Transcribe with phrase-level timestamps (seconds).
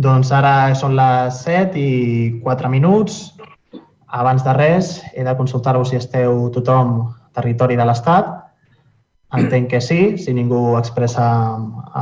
[0.00, 3.20] doncs ara són les 7 i 4 minuts.
[4.08, 8.30] Abans de res, he de consultar-vos si esteu tothom territori de l'Estat.
[9.36, 11.26] Entenc que sí, si ningú expressa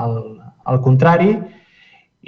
[0.02, 0.14] el,
[0.70, 1.34] el contrari.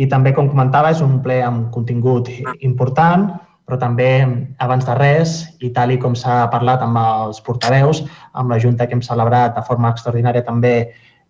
[0.00, 2.28] I també, com comentava, és un ple amb contingut
[2.66, 3.28] important,
[3.66, 4.10] però també,
[4.58, 8.02] abans de res, i tal i com s'ha parlat amb els portaveus,
[8.34, 10.74] amb la Junta que hem celebrat de forma extraordinària també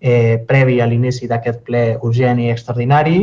[0.01, 3.19] eh, previ a l'inici d'aquest ple urgent i extraordinari,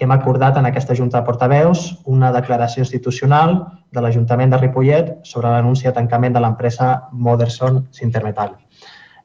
[0.00, 3.58] hem acordat en aquesta Junta de Portaveus una declaració institucional
[3.92, 8.56] de l'Ajuntament de Ripollet sobre l'anunci de tancament de l'empresa Moderson Sintermetal.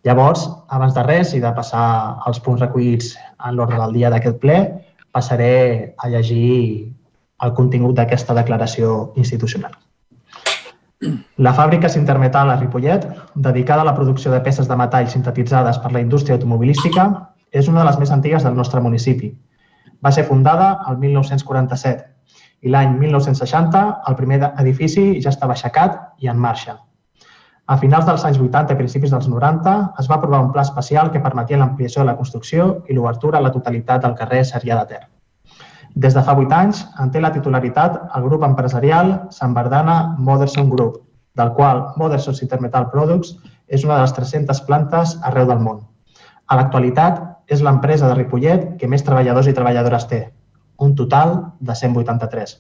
[0.05, 1.85] Llavors, abans de res i de passar
[2.27, 4.59] als punts recollits en l'ordre del dia d'aquest ple,
[5.15, 6.91] passaré a llegir
[7.41, 9.73] el contingut d'aquesta declaració institucional.
[11.37, 15.91] La fàbrica Sintermetal a Ripollet, dedicada a la producció de peces de metall sintetitzades per
[15.95, 17.07] la indústria automobilística,
[17.51, 19.34] és una de les més antigues del nostre municipi.
[20.05, 22.11] Va ser fundada el 1947
[22.65, 26.75] i l'any 1960 el primer edifici ja estava aixecat i en marxa.
[27.65, 31.09] A finals dels anys 80 i principis dels 90 es va aprovar un pla especial
[31.13, 34.85] que permetia l'ampliació de la construcció i l'obertura a la totalitat del carrer Sarrià de
[34.91, 35.01] Ter.
[36.05, 40.69] Des de fa 8 anys en té la titularitat el grup empresarial Sant Bardana Moderson
[40.69, 41.01] Group,
[41.34, 43.34] del qual Moderson Intermetal Products
[43.65, 45.81] és una de les 300 plantes arreu del món.
[46.45, 50.21] A l'actualitat és l'empresa de Ripollet que més treballadors i treballadores té,
[50.82, 52.57] un total de 183.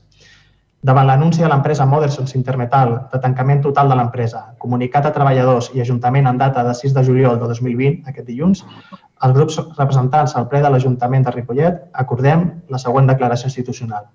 [0.85, 5.81] Davant l'anunci de l'empresa Moderson Intermetal de tancament total de l'empresa, comunicat a treballadors i
[5.81, 8.61] Ajuntament en data de 6 de juliol de 2020, aquest dilluns,
[9.25, 14.05] els grups representants al ple de l'Ajuntament de Ripollet acordem la següent declaració institucional.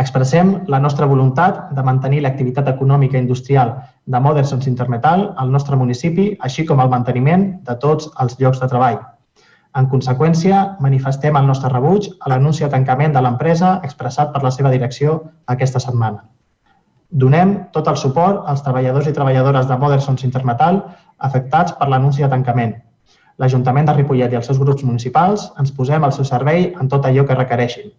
[0.00, 5.76] Expressem la nostra voluntat de mantenir l'activitat econòmica i industrial de Moderson Intermetal al nostre
[5.76, 8.98] municipi, així com el manteniment de tots els llocs de treball,
[9.78, 14.52] en conseqüència, manifestem el nostre rebuig a l'anunci de tancament de l'empresa expressat per la
[14.54, 15.16] seva direcció
[15.54, 16.22] aquesta setmana.
[17.10, 20.80] Donem tot el suport als treballadors i treballadores de Modersons Intermetal
[21.28, 22.74] afectats per l'anunci de tancament.
[23.38, 27.06] L'Ajuntament de Ripollet i els seus grups municipals ens posem al seu servei en tot
[27.06, 27.90] allò que requereixin.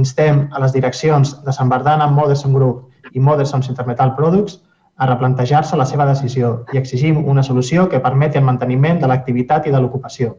[0.00, 4.60] Instem a les direccions de Sant Bardana Moderson Group i Modersons Intermetal Products
[4.96, 9.66] a replantejar-se la seva decisió i exigim una solució que permeti el manteniment de l'activitat
[9.66, 10.34] i de l'ocupació,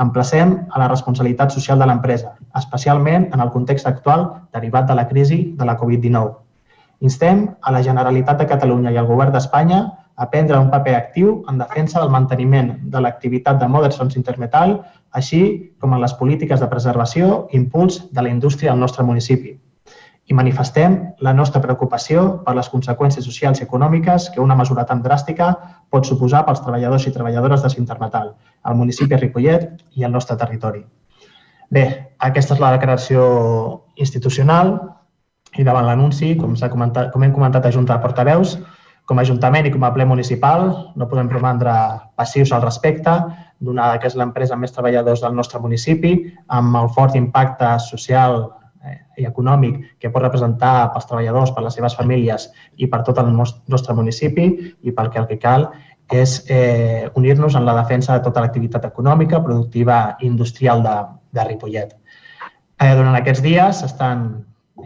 [0.00, 5.06] Emplacem a la responsabilitat social de l'empresa, especialment en el context actual derivat de la
[5.08, 6.30] crisi de la Covid-19.
[7.00, 9.80] Instem a la Generalitat de Catalunya i al Govern d'Espanya
[10.16, 14.78] a prendre un paper actiu en defensa del manteniment de l'activitat de Modersons Intermetal,
[15.12, 15.42] així
[15.80, 19.58] com en les polítiques de preservació i impuls de la indústria al nostre municipi
[20.30, 20.92] i manifestem
[21.26, 25.48] la nostra preocupació per les conseqüències socials i econòmiques que una mesura tan dràstica
[25.90, 28.30] pot suposar pels treballadors i treballadores de Sintermetal,
[28.62, 29.66] al municipi de Ripollet
[29.98, 30.84] i al nostre territori.
[31.70, 31.84] Bé,
[32.18, 33.24] aquesta és la declaració
[33.96, 34.76] institucional
[35.58, 38.54] i davant l'anunci, com, comentat, com hem comentat a Junta de Portaveus,
[39.10, 41.74] com a Ajuntament i com a ple municipal no podem romandre
[42.14, 43.16] passius al respecte,
[43.58, 46.14] donada que és l'empresa amb més treballadors del nostre municipi,
[46.46, 48.44] amb el fort impacte social
[49.18, 53.30] i econòmic que pot representar pels treballadors, per les seves famílies i per tot el
[53.34, 54.46] nostre municipi
[54.82, 55.68] i perquè el que cal
[56.10, 60.96] és eh, unir-nos en la defensa de tota l'activitat econòmica, productiva i industrial de,
[61.36, 61.94] de Ripollet.
[62.80, 64.26] Eh, durant aquests dies s'estan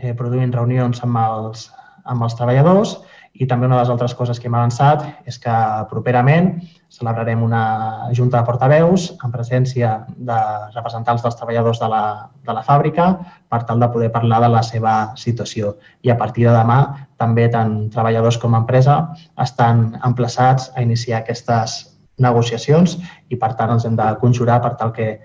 [0.02, 1.68] eh, produint reunions amb els,
[2.04, 2.98] amb els treballadors
[3.34, 5.54] i també una de les altres coses que hem avançat és que
[5.90, 6.52] properament
[6.94, 7.62] celebrarem una
[8.14, 10.36] junta de portaveus en presència de
[10.74, 12.02] representants dels treballadors de la,
[12.46, 13.08] de la fàbrica
[13.50, 15.74] per tal de poder parlar de la seva situació.
[16.06, 16.78] I a partir de demà
[17.20, 19.00] també tant treballadors com empresa
[19.42, 21.80] estan emplaçats a iniciar aquestes
[22.22, 22.98] negociacions
[23.30, 25.16] i per tant ens hem de conjurar per tal que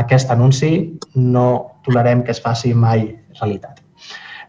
[0.00, 0.72] aquest anunci
[1.16, 1.48] no
[1.84, 3.87] tolerem que es faci mai realitat.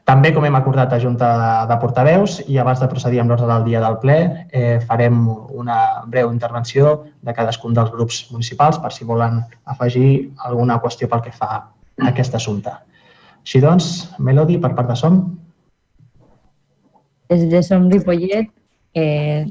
[0.10, 1.28] També, com hem acordat a Junta
[1.70, 4.16] de Portaveus, i abans de procedir amb l'ordre del dia del ple,
[4.50, 5.20] eh, farem
[5.54, 5.76] una
[6.10, 11.34] breu intervenció de cadascun dels grups municipals per si volen afegir alguna qüestió pel que
[11.36, 12.74] fa a aquest assumpte.
[13.44, 15.20] Així doncs, Melody, per part de SOM.
[17.30, 18.50] Desde SOM Ripollet
[18.96, 19.46] eh,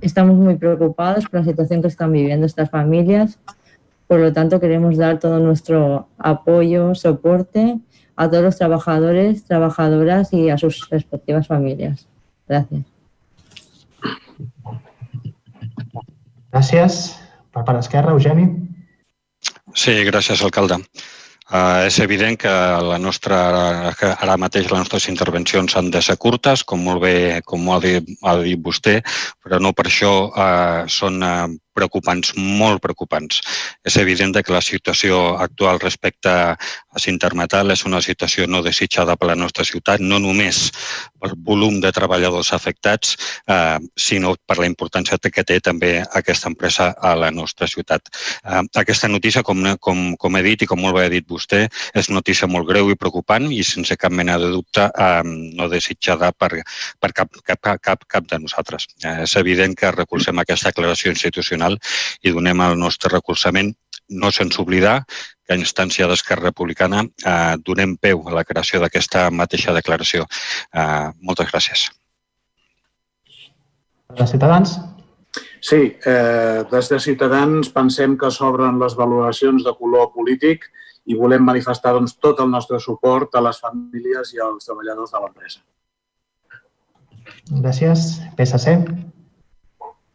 [0.00, 3.38] estamos muy preocupados por la situación que están viviendo estas familias.
[4.08, 7.78] Por lo tanto, queremos dar todo nuestro apoyo, soporte
[8.20, 12.06] a todos los trabajadores, trabajadoras y a sus respectivas familias.
[12.46, 12.84] Gracias.
[16.50, 16.98] Gràcies.
[17.54, 18.44] Per part d'Esquerra, Eugeni.
[19.72, 20.80] Sí, gràcies, alcalde.
[21.50, 22.50] Uh, és evident que,
[22.86, 23.38] la nostra,
[23.98, 27.14] que ara mateix les nostres intervencions han de ser curtes, com molt bé
[27.46, 29.00] com ho ha dit, ha dit vostè,
[29.42, 33.40] però no per això uh, són uh, preocupants, molt preocupants.
[33.86, 39.30] És evident que la situació actual respecte a Sintermetal és una situació no desitjada per
[39.30, 40.70] la nostra ciutat, no només
[41.20, 46.90] pel volum de treballadors afectats, eh, sinó per la importància que té també aquesta empresa
[46.98, 48.08] a la nostra ciutat.
[48.44, 51.66] Eh, aquesta notícia, com, com, com he dit i com molt bé ha dit vostè,
[51.94, 56.32] és notícia molt greu i preocupant i sense cap mena de dubte eh, no desitjada
[56.32, 56.62] per,
[57.00, 58.88] per cap, cap, cap, cap de nosaltres.
[59.04, 63.74] Eh, és evident que recolzem aquesta declaració institucional i donem el nostre recolzament
[64.10, 65.04] no sense oblidar
[65.46, 70.26] que a instància d'Esquerra Republicana eh, donem peu a la creació d'aquesta mateixa declaració.
[70.74, 71.88] Eh, moltes gràcies.
[74.18, 74.78] De Ciutadans?
[75.60, 80.66] Sí, eh, des de Ciutadans pensem que s'obren les valoracions de color polític
[81.06, 85.22] i volem manifestar doncs, tot el nostre suport a les famílies i als treballadors de
[85.22, 85.60] l'empresa.
[87.50, 88.20] Gràcies.
[88.36, 88.76] PSC?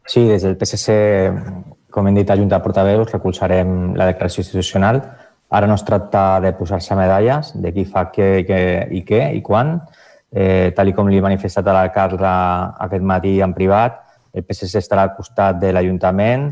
[0.06, 0.94] Sí, des del PSC,
[1.90, 5.00] com hem dit a Junta de Portaveus, recolzarem la declaració institucional.
[5.50, 8.60] Ara no es tracta de posar-se medalles de qui fa què, què
[8.94, 9.80] i què i quan.
[10.30, 12.30] Eh, tal com li he manifestat a l'alcalde
[12.86, 13.98] aquest matí en privat,
[14.36, 16.50] el PSC estarà al costat de l'Ajuntament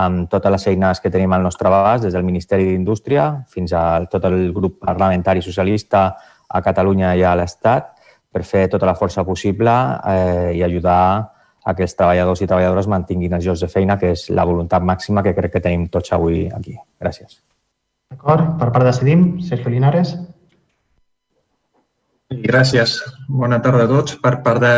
[0.00, 4.04] amb totes les eines que tenim al nostre abast, des del Ministeri d'Indústria fins a
[4.10, 6.04] tot el grup parlamentari socialista
[6.48, 7.94] a Catalunya i a l'Estat,
[8.30, 9.72] per fer tota la força possible
[10.06, 14.14] eh, i ajudar a que els treballadors i treballadores mantinguin els llocs de feina, que
[14.14, 16.76] és la voluntat màxima que crec que tenim tots avui aquí.
[17.00, 17.40] Gràcies.
[18.10, 18.56] D'acord.
[18.58, 20.14] Per part de Decidim, Sergio Linares.
[22.30, 22.96] Gràcies.
[23.28, 24.16] Bona tarda a tots.
[24.22, 24.74] Per part de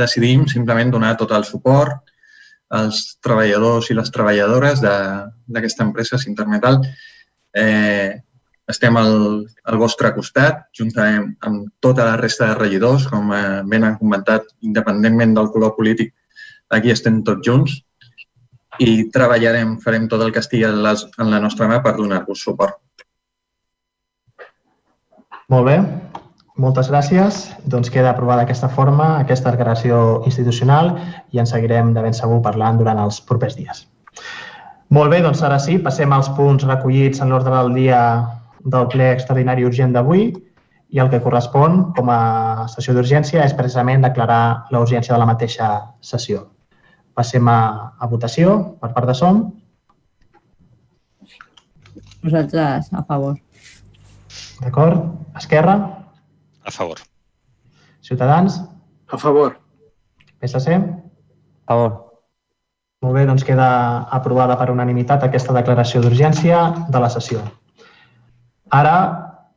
[0.00, 2.02] Decidim, simplement donar tot el suport
[2.74, 6.80] als treballadors i les treballadores d'aquesta empresa Sintermetal.
[7.54, 8.14] Eh,
[8.66, 13.84] estem al, al vostre costat, juntament amb tota la resta de regidors, com eh, ben
[13.84, 16.14] han comentat, independentment del color polític,
[16.76, 17.78] aquí estem tots junts
[18.82, 22.42] i treballarem, farem tot el que estigui en, les, en la nostra mà per donar-vos
[22.42, 22.80] suport.
[25.52, 25.78] Molt bé.
[26.58, 27.48] Moltes gràcies.
[27.66, 30.92] Doncs queda aprovada aquesta forma, aquesta declaració institucional
[31.34, 33.84] i en seguirem de ben segur parlant durant els propers dies.
[34.94, 38.00] Molt bé, doncs ara sí, passem als punts recollits en l'ordre del dia
[38.64, 40.28] del ple extraordinari urgent d'avui
[40.94, 45.28] i el que correspon com a sessió d'urgència és precisament declarar la urgència de la
[45.28, 45.70] mateixa
[46.00, 46.44] sessió.
[47.14, 47.58] Passem a,
[47.98, 49.42] a votació per part de SOM.
[52.24, 53.36] Nosaltres a favor.
[54.62, 55.04] D'acord?
[55.38, 55.76] Esquerra?
[56.64, 57.02] A favor.
[58.02, 58.62] Ciutadans?
[59.12, 59.58] A favor.
[60.40, 60.78] PSC?
[61.66, 61.92] A favor.
[63.04, 63.68] Molt bé, doncs queda
[64.16, 67.42] aprovada per unanimitat aquesta declaració d'urgència de la sessió.
[68.72, 68.94] Ara,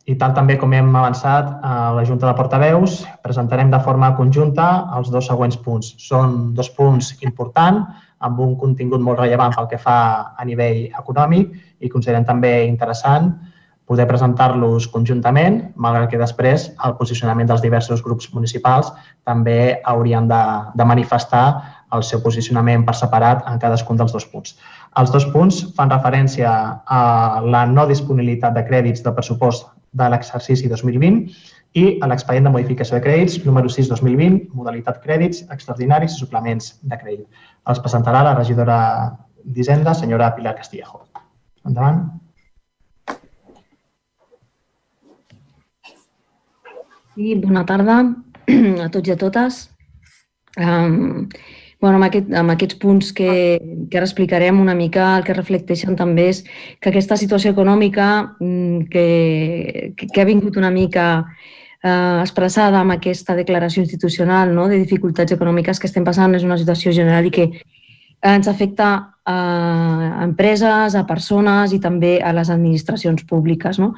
[0.08, 4.68] i tal també com hem avançat a la Junta de Portaveus, presentarem de forma conjunta
[4.96, 5.90] els dos següents punts.
[6.00, 10.00] Són dos punts importants, amb un contingut molt rellevant pel que fa
[10.40, 11.52] a nivell econòmic
[11.84, 13.34] i considerem també interessant
[13.88, 18.90] poder presentar-los conjuntament, malgrat que després el posicionament dels diversos grups municipals
[19.28, 20.42] també haurien de,
[20.76, 21.46] de manifestar
[21.96, 24.58] el seu posicionament per separat en cadascun dels dos punts.
[25.00, 26.52] Els dos punts fan referència
[26.84, 27.02] a
[27.44, 31.22] la no disponibilitat de crèdits del pressupost de l'exercici 2020
[31.78, 37.00] i a l'expedient de modificació de crèdits número 6-2020, modalitat crèdits extraordinaris i suplements de
[37.00, 37.28] crèdit.
[37.70, 38.80] Els presentarà la regidora
[39.44, 41.06] d'Hisenda, senyora Pilar Castillejo.
[41.68, 42.06] Endavant.
[47.18, 48.02] Sí, bona tarda
[48.86, 49.64] a tots i a totes.
[50.58, 51.28] Um,
[51.80, 53.30] bueno, amb, aquest, amb aquests punts que,
[53.92, 56.42] que ara explicarem una mica, el que reflecteixen també és
[56.82, 58.08] que aquesta situació econòmica
[58.40, 59.08] mm, que,
[60.00, 61.08] que, ha vingut una mica
[61.84, 66.58] eh, expressada amb aquesta declaració institucional no, de dificultats econòmiques que estem passant és una
[66.58, 67.52] situació general i que
[68.22, 73.76] ens afecta a empreses, a persones i també a les administracions públiques.
[73.80, 73.92] No?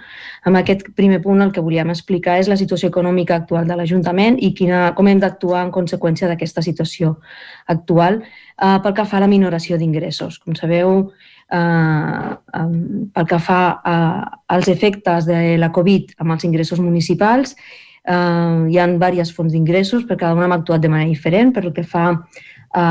[0.50, 4.40] Amb aquest primer punt el que volíem explicar és la situació econòmica actual de l'Ajuntament
[4.42, 7.20] i quina, com hem d'actuar en conseqüència d'aquesta situació
[7.68, 10.40] actual eh, pel que fa a la minoració d'ingressos.
[10.42, 11.12] Com sabeu,
[11.54, 12.32] eh,
[13.14, 13.96] pel que fa a,
[14.48, 20.10] als efectes de la Covid amb els ingressos municipals, eh, hi ha diverses fonts d'ingressos,
[20.10, 22.16] per cada una hem actuat de manera diferent, per el que fa
[22.74, 22.86] a,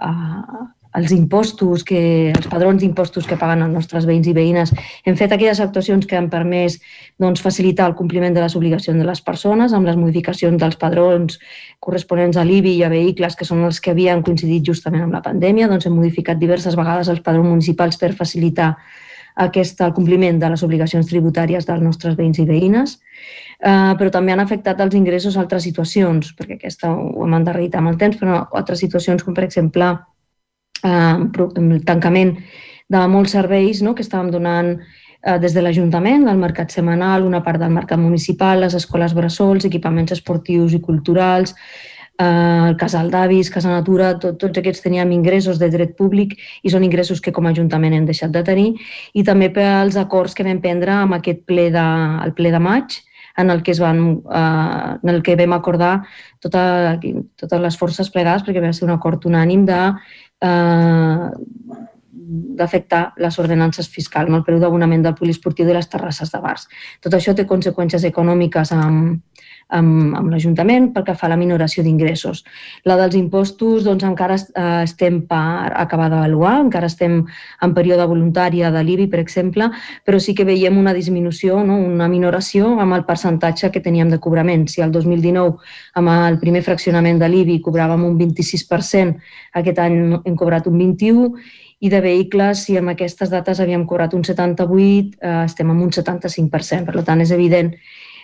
[0.00, 4.70] eh, els impostos, que, els padrons d'impostos que paguen els nostres veïns i veïnes.
[5.04, 6.78] Hem fet aquelles actuacions que han permès
[7.20, 11.40] doncs, facilitar el compliment de les obligacions de les persones amb les modificacions dels padrons
[11.82, 15.24] corresponents a l'IBI i a vehicles, que són els que havien coincidit justament amb la
[15.24, 15.68] pandèmia.
[15.72, 18.76] Doncs hem modificat diverses vegades els padrons municipals per facilitar
[19.34, 22.98] aquest, el compliment de les obligacions tributàries dels nostres veïns i veïnes,
[23.64, 27.74] uh, però també han afectat els ingressos a altres situacions, perquè aquesta ho hem endarrerit
[27.74, 29.94] amb el temps, però altres situacions com, per exemple,
[30.84, 32.36] el tancament
[32.92, 33.94] de molts serveis no?
[33.94, 38.60] que estàvem donant eh, des de l'Ajuntament, del mercat setmanal, una part del mercat municipal,
[38.60, 41.54] les escoles bressols, equipaments esportius i culturals,
[42.18, 46.72] eh, el casal d'avis, Casa Natura, tot, tots aquests teníem ingressos de dret públic i
[46.72, 48.70] són ingressos que com a Ajuntament hem deixat de tenir
[49.14, 51.88] i també pels acords que vam prendre amb aquest ple de,
[52.24, 53.00] el ple de maig,
[53.36, 56.04] en el que es van, eh, en el que vam acordar
[56.40, 57.00] tota,
[57.40, 59.80] totes les forces plegades, perquè va ser un acord unànim de
[60.44, 61.30] eh,
[62.24, 64.38] d'afectar les ordenances fiscals, no?
[64.38, 66.68] el preu d'abonament del poliesportiu de les terrasses de bars.
[67.02, 69.18] Tot això té conseqüències econòmiques amb,
[69.68, 72.42] amb, amb l'Ajuntament pel que fa a la minoració d'ingressos.
[72.88, 78.70] La dels impostos doncs, encara eh, estem per acabar d'avaluar, encara estem en període voluntària
[78.74, 79.70] de l'IBI, per exemple,
[80.04, 81.78] però sí que veiem una disminució, no?
[81.80, 84.68] una minoració amb el percentatge que teníem de cobrament.
[84.68, 85.58] Si el 2019,
[86.00, 89.20] amb el primer fraccionament de l'IBI, cobràvem un 26%,
[89.60, 94.14] aquest any hem cobrat un 21%, i de vehicles, si amb aquestes dates havíem cobrat
[94.16, 96.86] un 78, eh, estem amb un 75%.
[96.88, 97.74] Per tant, és evident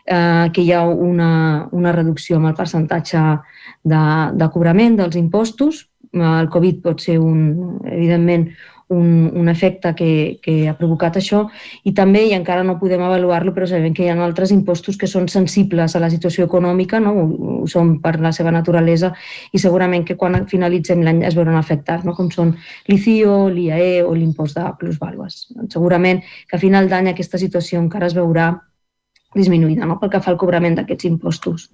[0.07, 3.23] eh, que hi ha una, una reducció amb el percentatge
[3.83, 4.03] de,
[4.35, 5.87] de cobrament dels impostos.
[6.11, 8.49] El Covid pot ser, un, evidentment,
[8.91, 11.45] un, un efecte que, que ha provocat això
[11.87, 15.07] i també, i encara no podem avaluar-lo, però sabem que hi ha altres impostos que
[15.07, 17.13] són sensibles a la situació econòmica, no?
[17.15, 17.27] ho,
[17.63, 19.13] ho són per la seva naturalesa
[19.55, 22.17] i segurament que quan finalitzem l'any es veuran afectats, no?
[22.19, 22.57] com són
[22.91, 25.47] l'ICIO, l'IAE o l'impost de plusvàlues.
[25.71, 28.51] Segurament que a final d'any aquesta situació encara es veurà
[29.37, 29.99] disminuïda no?
[30.01, 31.69] pel que fa al cobrament d'aquests impostos.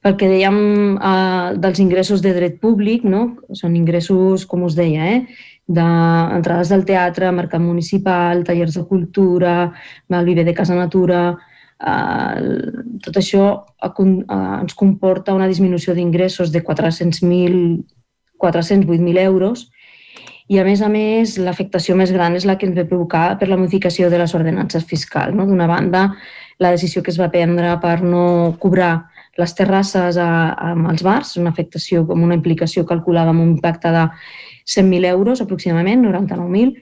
[0.00, 0.58] Pel que dèiem
[0.96, 3.36] eh, dels ingressos de dret públic, no?
[3.52, 5.46] són ingressos, com us deia, eh?
[5.70, 9.70] d'entrades del teatre, mercat municipal, tallers de cultura,
[10.08, 11.36] el viver de Casa Natura,
[11.78, 12.34] eh,
[13.04, 13.44] tot això
[13.84, 17.98] eh, ens comporta una disminució d'ingressos de 400.000
[18.40, 19.68] 408.000 euros
[20.50, 23.46] i, a més a més, l'afectació més gran és la que ens ve provocar per
[23.50, 25.36] la modificació de les ordenances fiscals.
[25.36, 25.46] No?
[25.46, 26.08] D'una banda,
[26.60, 28.92] la decisió que es va prendre per no cobrar
[29.40, 30.30] les terrasses a,
[30.70, 34.06] amb els bars, una afectació amb una implicació calculada amb un impacte de
[34.68, 36.74] 100.000 euros aproximadament, 99.000,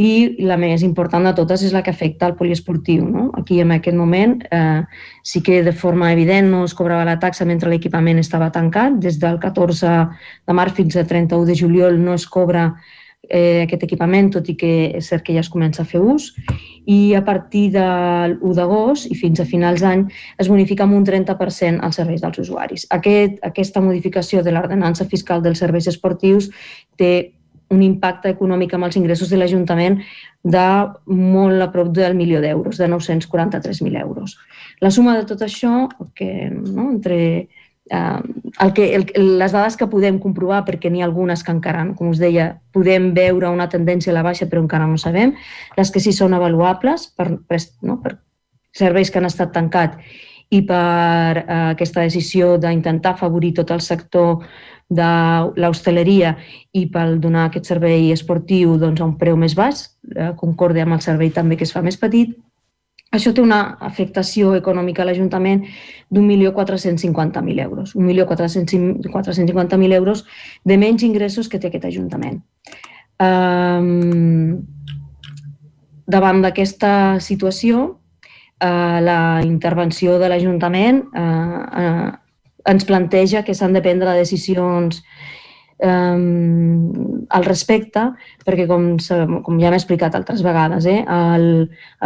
[0.00, 3.04] i la més important de totes és la que afecta al poliesportiu.
[3.04, 3.26] No?
[3.36, 4.82] Aquí, en aquest moment, eh,
[5.22, 8.96] sí que de forma evident no es cobrava la taxa mentre l'equipament estava tancat.
[9.02, 9.92] Des del 14
[10.48, 12.70] de març fins al 31 de juliol no es cobra
[13.28, 16.30] eh, aquest equipament, tot i que és cert que ja es comença a fer ús,
[16.90, 20.06] i a partir de l'1 d'agost i fins a finals d'any
[20.40, 22.86] es bonifica amb un 30% els serveis dels usuaris.
[22.90, 26.50] Aquest, aquesta modificació de l'ordenança fiscal dels serveis esportius
[26.96, 27.32] té
[27.70, 30.00] un impacte econòmic amb els ingressos de l'Ajuntament
[30.42, 30.66] de
[31.06, 34.36] molt a prop del milió d'euros, de 943.000 euros.
[34.80, 35.86] La suma de tot això,
[36.16, 37.20] que no, entre
[37.90, 38.20] eh,
[38.60, 39.06] el que, el,
[39.38, 43.10] les dades que podem comprovar, perquè n'hi ha algunes que encara, com us deia, podem
[43.16, 45.34] veure una tendència a la baixa però encara no sabem,
[45.76, 48.16] les que sí són avaluables per, per, no, per
[48.76, 50.18] serveis que han estat tancats
[50.50, 54.44] i per eh, aquesta decisió d'intentar afavorir tot el sector
[54.90, 55.10] de
[55.62, 56.34] l'hostaleria
[56.74, 59.84] i per donar aquest servei esportiu doncs, a un preu més baix,
[60.16, 62.34] eh, concorde amb el servei també que es fa més petit,
[63.10, 65.64] això té una afectació econòmica a l'Ajuntament
[66.10, 67.94] d'1.450.000 euros.
[67.96, 70.24] 1.450.000 euros
[70.64, 72.42] de menys ingressos que té aquest Ajuntament.
[73.20, 74.62] Um,
[76.06, 77.82] davant d'aquesta situació,
[78.62, 82.10] uh, la intervenció de l'Ajuntament uh, uh,
[82.70, 85.02] ens planteja que s'han de prendre decisions
[85.82, 88.06] eh, al respecte,
[88.46, 88.92] perquè com,
[89.44, 91.46] com ja m'he explicat altres vegades, eh, el,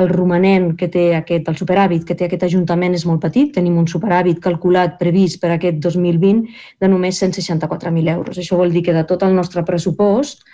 [0.01, 3.79] el romanent que té aquest, el superàvit que té aquest Ajuntament és molt petit, tenim
[3.81, 6.45] un superàvit calculat previst per aquest 2020
[6.81, 8.39] de només 164.000 euros.
[8.39, 10.45] Això vol dir que de tot el nostre pressupost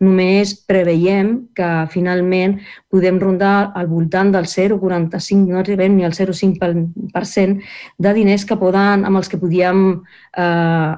[0.00, 2.56] només preveiem que finalment
[2.88, 7.60] podem rondar al voltant del 0,45, no arribem ni al 0,5%
[7.98, 9.84] de diners que poden, amb els que podíem
[10.40, 10.94] eh,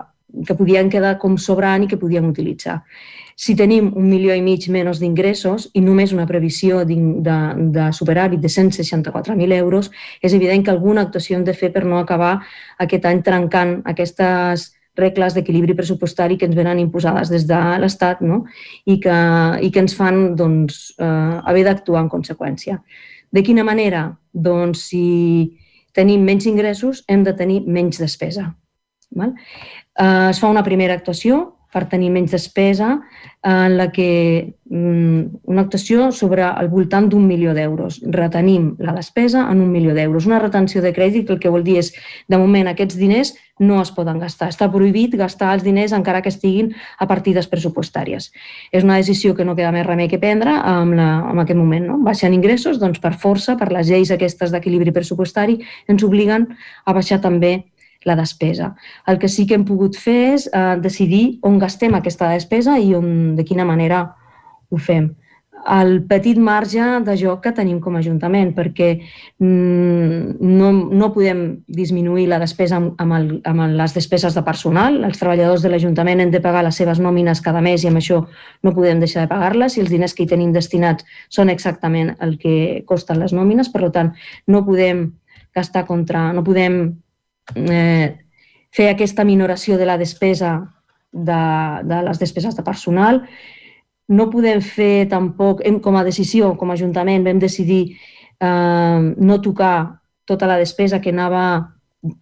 [0.47, 2.83] que podien quedar com sobrant i que podíem utilitzar.
[3.37, 6.97] Si tenim un milió i mig menys d'ingressos i només una previsió de,
[7.75, 9.91] de superàvit de 164.000 euros,
[10.23, 12.37] és evident que alguna actuació hem de fer per no acabar
[12.79, 18.43] aquest any trencant aquestes regles d'equilibri pressupostari que ens venen imposades des de l'Estat no?
[18.85, 19.17] I, que,
[19.65, 22.83] i que ens fan doncs, eh, haver d'actuar en conseqüència.
[23.33, 24.11] De quina manera?
[24.33, 25.07] Doncs si
[25.97, 28.51] tenim menys ingressos hem de tenir menys despesa.
[29.17, 29.33] Val?
[29.99, 32.99] Eh, es fa una primera actuació per tenir menys despesa,
[33.43, 37.97] en la que mm, una actuació sobre al voltant d'un milió d'euros.
[38.13, 40.29] Retenim la despesa en un milió d'euros.
[40.29, 41.91] Una retenció de crèdit el que vol dir és,
[42.29, 44.51] de moment, aquests diners no es poden gastar.
[44.53, 48.31] Està prohibit gastar els diners encara que estiguin a partides pressupostàries.
[48.71, 51.89] És una decisió que no queda més remei que prendre en, la, en aquest moment.
[51.89, 51.99] No?
[52.05, 56.51] Baixen ingressos, doncs per força, per les lleis aquestes d'equilibri pressupostari, ens obliguen
[56.85, 57.63] a baixar també
[58.09, 58.75] la despesa.
[59.07, 62.95] El que sí que hem pogut fer és eh, decidir on gastem aquesta despesa i
[62.99, 64.05] on, de quina manera
[64.71, 65.13] ho fem.
[65.63, 68.89] El petit marge de joc que tenim com a Ajuntament, perquè
[69.39, 74.99] mm, no, no podem disminuir la despesa amb, amb, el, amb les despeses de personal.
[75.07, 78.25] Els treballadors de l'Ajuntament hem de pagar les seves nòmines cada mes i amb això
[78.63, 82.39] no podem deixar de pagar-les i els diners que hi tenim destinats són exactament el
[82.43, 83.71] que costen les nòmines.
[83.71, 84.17] Per tant,
[84.51, 85.13] no podem
[85.55, 86.97] gastar contra, no podem
[87.57, 88.19] eh,
[88.73, 90.55] fer aquesta minoració de la despesa
[91.13, 91.43] de,
[91.85, 93.23] de les despeses de personal.
[94.09, 97.83] No podem fer tampoc, com a decisió, com a Ajuntament, vam decidir
[98.41, 101.73] eh, no tocar tota la despesa que anava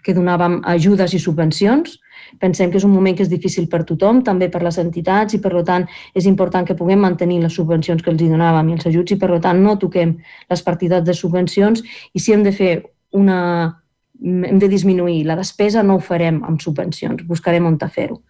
[0.04, 1.96] que donàvem ajudes i subvencions.
[2.40, 5.40] Pensem que és un moment que és difícil per tothom, també per les entitats, i
[5.40, 9.16] per tant és important que puguem mantenir les subvencions que els donàvem i els ajuts,
[9.16, 10.18] i per tant no toquem
[10.50, 12.74] les partides de subvencions i si hem de fer
[13.16, 13.79] una,
[14.22, 18.20] hem de disminuir la despesa, no ho farem amb subvencions, buscarem on fer-ho.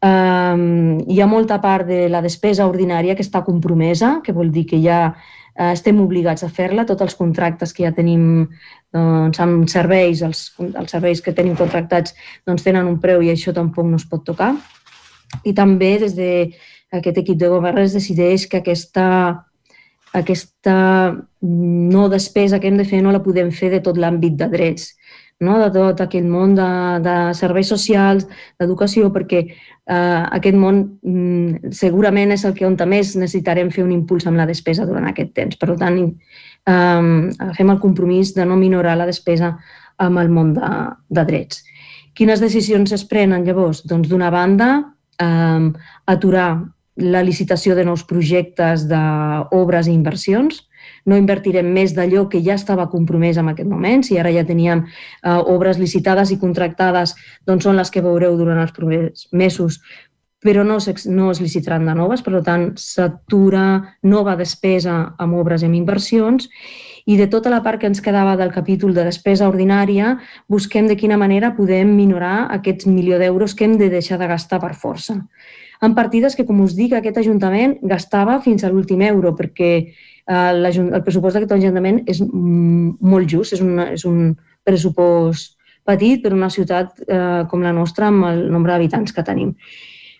[0.00, 4.64] Um, hi ha molta part de la despesa ordinària que està compromesa, que vol dir
[4.70, 6.86] que ja uh, estem obligats a fer-la.
[6.88, 8.48] Tots els contractes que ja tenim
[8.96, 12.16] doncs, amb serveis, els, els serveis que tenim contractats
[12.48, 14.54] doncs, tenen un preu i això tampoc no es pot tocar.
[15.44, 19.04] I també des d'aquest equip de govern es decideix que aquesta,
[20.16, 20.78] aquesta
[21.44, 24.94] no despesa que hem de fer no la podem fer de tot l'àmbit de drets
[25.40, 25.56] no?
[25.62, 26.68] de tot aquest món de,
[27.04, 28.26] de serveis socials,
[28.60, 33.94] d'educació, perquè eh, aquest món mm, segurament és el que on més necessitarem fer un
[33.96, 35.56] impuls amb la despesa durant aquest temps.
[35.60, 39.56] Per tant, eh, fem el compromís de no minorar la despesa
[40.00, 40.70] amb el món de,
[41.08, 41.64] de drets.
[42.16, 43.84] Quines decisions es prenen llavors?
[43.88, 44.70] Doncs d'una banda,
[45.20, 45.70] eh,
[46.06, 46.50] aturar
[47.00, 50.66] la licitació de nous projectes d'obres i inversions,
[51.06, 54.04] no invertirem més d'allò que ja estava compromès en aquest moment.
[54.04, 57.16] Si ara ja teníem eh, obres licitades i contractades,
[57.46, 59.80] doncs són les que veureu durant els propers mesos,
[60.40, 65.68] però no, no es licitaran de noves, per tant, s'atura nova despesa amb obres i
[65.68, 66.48] amb inversions
[67.06, 70.16] i de tota la part que ens quedava del capítol de despesa ordinària,
[70.48, 74.60] busquem de quina manera podem minorar aquests milió d'euros que hem de deixar de gastar
[74.60, 75.20] per força.
[75.80, 79.72] En partides que, com us dic, aquest Ajuntament gastava fins a l'últim euro, perquè
[80.30, 84.34] Eh, el pressupost d'aquest Ajuntament és molt just, és, una, és un
[84.66, 85.56] pressupost
[85.88, 89.54] petit per una ciutat eh, com la nostra amb el nombre d'habitants que tenim.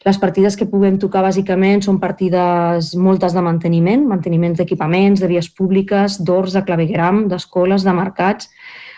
[0.03, 5.51] Les partides que puguem tocar bàsicament són partides moltes de manteniment, manteniments d'equipaments, de vies
[5.53, 8.49] públiques, d'ors, de clavegueram, d'escoles, de mercats.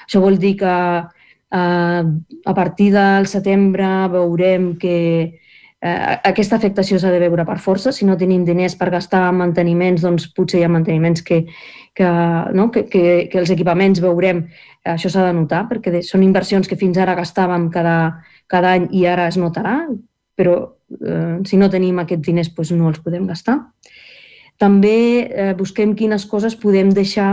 [0.06, 2.02] Això vol dir que eh,
[2.46, 4.96] a partir del setembre veurem que
[5.82, 7.92] eh, aquesta afectació s'ha de veure per força.
[7.92, 11.42] Si no tenim diners per gastar en manteniments, doncs potser hi ha manteniments que,
[11.94, 12.10] que,
[12.54, 12.70] no?
[12.70, 14.46] que, que, que els equipaments veurem,
[14.94, 17.96] això s'ha de notar, perquè són inversions que fins ara gastàvem cada,
[18.50, 19.80] cada any i ara es notarà,
[20.38, 20.56] però
[21.00, 23.58] eh, si no tenim aquests diners doncs no els podem gastar.
[24.62, 27.32] També eh, busquem quines coses podem deixar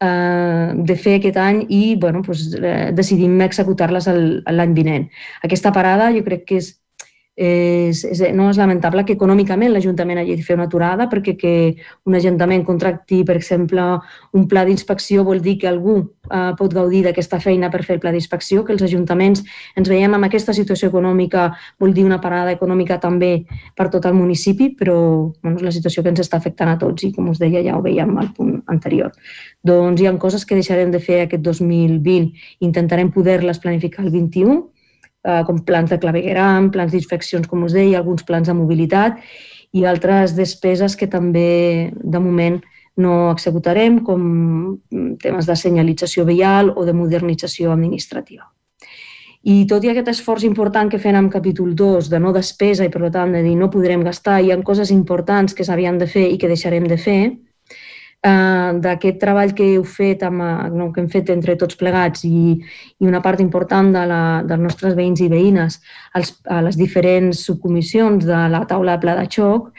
[0.00, 5.10] eh, de fer aquest any i bueno, doncs, eh, decidim executar-les l'any vinent.
[5.44, 6.72] Aquesta parada jo crec que és
[7.36, 11.54] és, és, no és lamentable que econòmicament l'Ajuntament hagi de fer una aturada perquè que
[12.06, 13.82] un Ajuntament contracti, per exemple,
[14.38, 15.96] un pla d'inspecció vol dir que algú
[16.30, 19.42] eh, pot gaudir d'aquesta feina per fer el pla d'inspecció, que els ajuntaments
[19.74, 21.48] ens veiem amb aquesta situació econòmica
[21.82, 23.32] vol dir una parada econòmica també
[23.74, 24.96] per tot el municipi, però
[25.42, 27.74] bueno, és la situació que ens està afectant a tots i, com us deia, ja
[27.74, 29.10] ho veiem al punt anterior.
[29.66, 32.30] Doncs hi ha coses que deixarem de fer aquest 2020
[32.62, 34.62] intentarem poder-les planificar el 21
[35.24, 39.18] eh, com plans de clavegueram, plans d'inspeccions, com us deia, alguns plans de mobilitat
[39.74, 42.60] i altres despeses que també, de moment,
[42.96, 44.78] no executarem, com
[45.22, 48.46] temes de senyalització vial o de modernització administrativa.
[49.44, 52.92] I tot i aquest esforç important que fem amb capítol 2 de no despesa i
[52.92, 56.30] per tant de dir no podrem gastar, hi ha coses importants que s'havien de fer
[56.30, 57.20] i que deixarem de fer,
[58.24, 62.56] d'aquest treball que heu fet, amb, eh, no, que hem fet entre tots plegats i,
[63.00, 65.80] i una part important de la, dels nostres veïns i veïnes
[66.14, 69.70] als, a les diferents subcomissions de la taula de pla de xoc,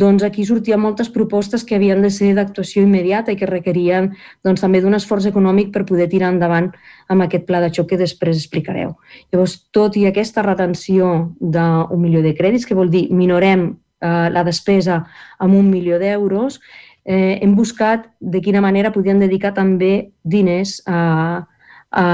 [0.00, 4.12] doncs aquí sortien moltes propostes que havien de ser d'actuació immediata i que requerien
[4.46, 6.70] doncs, també d'un esforç econòmic per poder tirar endavant
[7.10, 8.94] amb aquest pla de xoc que després explicareu.
[9.32, 14.44] Llavors, tot i aquesta retenció d'un milió de crèdits, que vol dir minorem eh, la
[14.46, 15.02] despesa
[15.38, 16.60] amb un milió d'euros,
[17.04, 21.46] eh, hem buscat de quina manera podien dedicar també diners a,
[21.90, 22.04] a,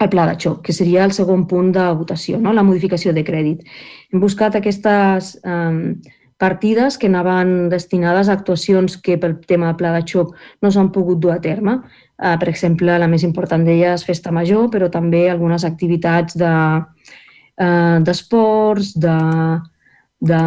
[0.00, 2.52] al pla de xoc, que seria el segon punt de votació, no?
[2.56, 3.60] la modificació de crèdit.
[4.12, 5.94] Hem buscat aquestes eh,
[6.40, 10.32] partides que anaven destinades a actuacions que pel tema de pla de xoc
[10.64, 11.74] no s'han pogut dur a terme.
[12.16, 19.12] Eh, per exemple, la més important d'elles, Festa Major, però també algunes activitats d'esports, de,
[19.12, 19.14] eh,
[19.60, 19.69] de,
[20.20, 20.40] de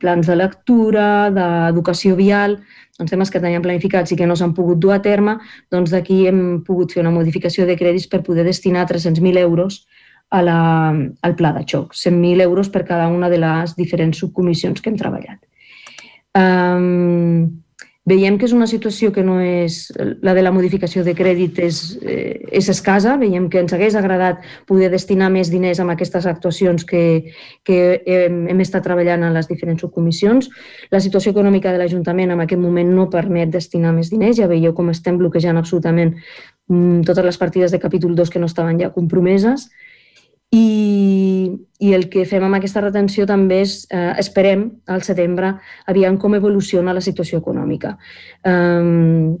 [0.00, 2.56] plans de lectura, d'educació vial,
[2.98, 5.36] doncs temes que teníem planificats i que no s'han pogut dur a terme,
[5.72, 9.84] doncs d'aquí hem pogut fer una modificació de crèdits per poder destinar 300.000 euros
[10.30, 10.58] a la,
[11.22, 14.98] al pla de xoc, 100.000 euros per cada una de les diferents subcomissions que hem
[15.00, 15.40] treballat.
[16.38, 17.59] Um,
[18.08, 19.90] Veiem que és una situació que no és...
[20.24, 23.18] La de la modificació de crèdit és, eh, és escasa.
[23.20, 27.02] Veiem que ens hagués agradat poder destinar més diners amb aquestes actuacions que,
[27.62, 30.48] que hem, hem estat treballant en les diferents subcomissions.
[30.90, 34.38] La situació econòmica de l'Ajuntament en aquest moment no permet destinar més diners.
[34.40, 38.48] Ja veieu com estem bloquejant absolutament mm, totes les partides de capítol 2 que no
[38.48, 39.68] estaven ja compromeses.
[40.50, 41.46] I,
[41.78, 45.54] i el que fem amb aquesta retenció també és, eh, esperem al setembre,
[45.86, 47.94] aviam com evoluciona la situació econòmica.
[48.42, 49.38] Um,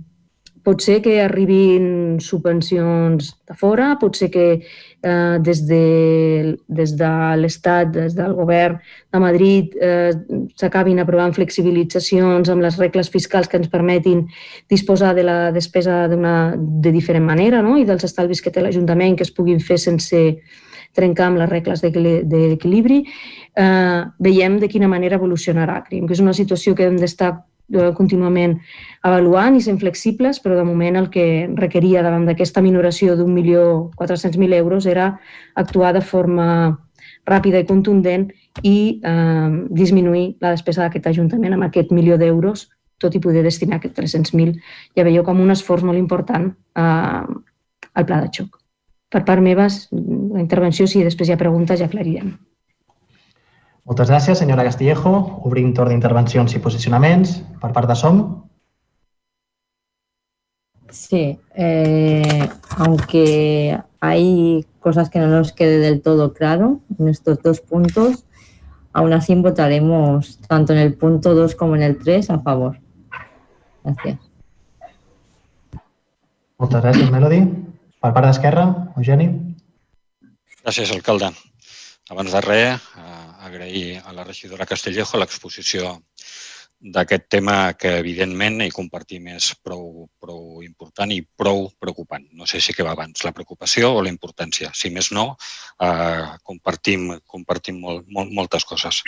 [0.62, 7.10] pot ser que arribin subvencions de fora, pot ser que eh, des de, des de
[7.40, 8.78] l'Estat, des del govern
[9.12, 10.12] de Madrid, eh,
[10.60, 14.26] s'acabin aprovant flexibilitzacions amb les regles fiscals que ens permetin
[14.68, 17.78] disposar de la despesa de diferent manera no?
[17.78, 20.20] i dels estalvis que té l'Ajuntament que es puguin fer sense,
[20.96, 23.04] trencar amb les regles d'equilibri,
[23.56, 25.82] eh, veiem de quina manera evolucionarà.
[25.86, 27.30] Creiem que és una situació que hem d'estar
[27.72, 28.58] eh, contínuament
[29.06, 33.90] avaluant i sent flexibles, però de moment el que requeria davant d'aquesta minoració d'un milió
[33.96, 35.18] 400.000 euros era
[35.54, 36.46] actuar de forma
[37.28, 38.30] ràpida i contundent
[38.62, 42.68] i eh, disminuir la despesa d'aquest Ajuntament amb aquest milió d'euros,
[43.00, 44.58] tot i poder destinar aquest 300.000.
[44.96, 47.22] Ja veieu com un esforç molt important eh,
[47.94, 48.58] al pla de xoc.
[49.10, 49.66] Per part meva,
[50.40, 52.32] la intervenció, si després hi ha preguntes, ja aclarirem.
[53.88, 55.12] Moltes gràcies, senyora Castillejo.
[55.48, 57.40] Obrim torn d'intervencions i posicionaments.
[57.60, 58.22] Per part de SOM.
[60.90, 62.48] Sí, eh,
[62.78, 68.24] aunque hay cosas que no nos quede del todo claro en estos dos puntos,
[68.92, 72.80] aún así votaremos tanto en el punto 2 como en el 3 a favor.
[73.84, 74.18] Gracias.
[76.58, 77.44] Moltes gràcies, Melody.
[78.00, 79.49] Per part d'Esquerra, Eugeni.
[80.60, 81.30] Gràcies, alcalde.
[82.12, 85.92] Abans de res, eh, agrair a la regidora Castellejo l'exposició
[86.80, 92.26] d'aquest tema que, evidentment, hi compartim és prou, prou important i prou preocupant.
[92.32, 94.70] No sé si que va abans, la preocupació o la importància.
[94.74, 95.26] Si més no,
[95.80, 99.00] eh, compartim, compartim molt, molt, moltes coses.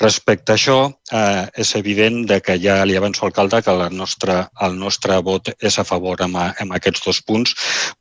[0.00, 0.76] Respecte a això,
[1.12, 5.52] eh, és evident de que ja li avanço, alcalde, que la nostra, el nostre vot
[5.60, 7.54] és a favor amb, amb aquests dos punts,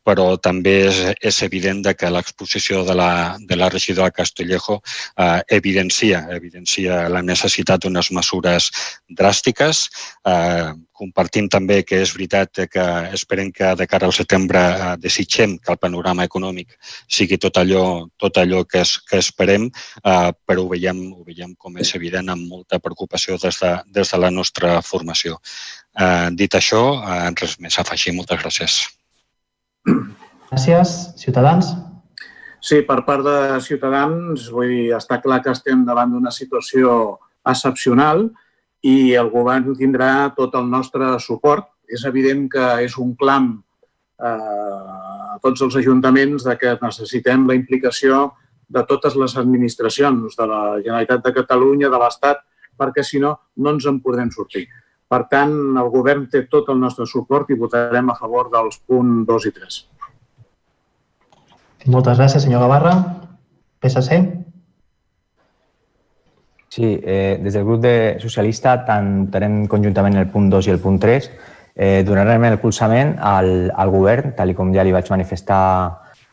[0.04, 4.82] però també és, és evident de que l'exposició de la, de la regidora Castellejo
[5.18, 8.72] eh, evidencia, evidencia la necessitat d'unes mesures
[9.10, 9.88] dràstiques.
[10.26, 12.86] Eh, compartim també que és veritat que
[13.18, 17.84] esperem que de cara al setembre eh, desitgem que el panorama econòmic sigui tot allò,
[18.22, 19.70] tot allò que, es, que esperem,
[20.04, 24.14] eh, però ho veiem, ho veiem com és evident amb molta preocupació des de, des
[24.14, 25.40] de la nostra formació.
[25.98, 28.14] Eh, dit això, eh, res més a afegir.
[28.18, 28.82] Moltes gràcies.
[30.52, 30.94] Gràcies.
[31.18, 31.74] Ciutadans?
[32.62, 37.18] Sí, per part de Ciutadans, vull dir, està clar que estem davant d'una situació
[37.50, 38.28] excepcional
[38.82, 41.68] i el govern tindrà tot el nostre suport.
[41.92, 43.50] És evident que és un clam
[44.24, 44.30] eh,
[45.36, 48.30] a tots els ajuntaments de que necessitem la implicació
[48.72, 52.46] de totes les administracions, de la Generalitat de Catalunya, de l'Estat,
[52.80, 54.66] perquè si no, no ens en podrem sortir.
[55.12, 59.26] Per tant, el govern té tot el nostre suport i votarem a favor dels punts
[59.28, 59.80] 2 i 3.
[61.92, 62.94] Moltes gràcies, senyor Gavarra.
[63.82, 64.22] PSC.
[66.72, 70.80] Sí, eh, des del grup de socialista tant tenim conjuntament el punt 2 i el
[70.80, 71.26] punt 3.
[71.76, 75.60] Eh, donarem el colzament al, al govern, tal com ja li vaig manifestar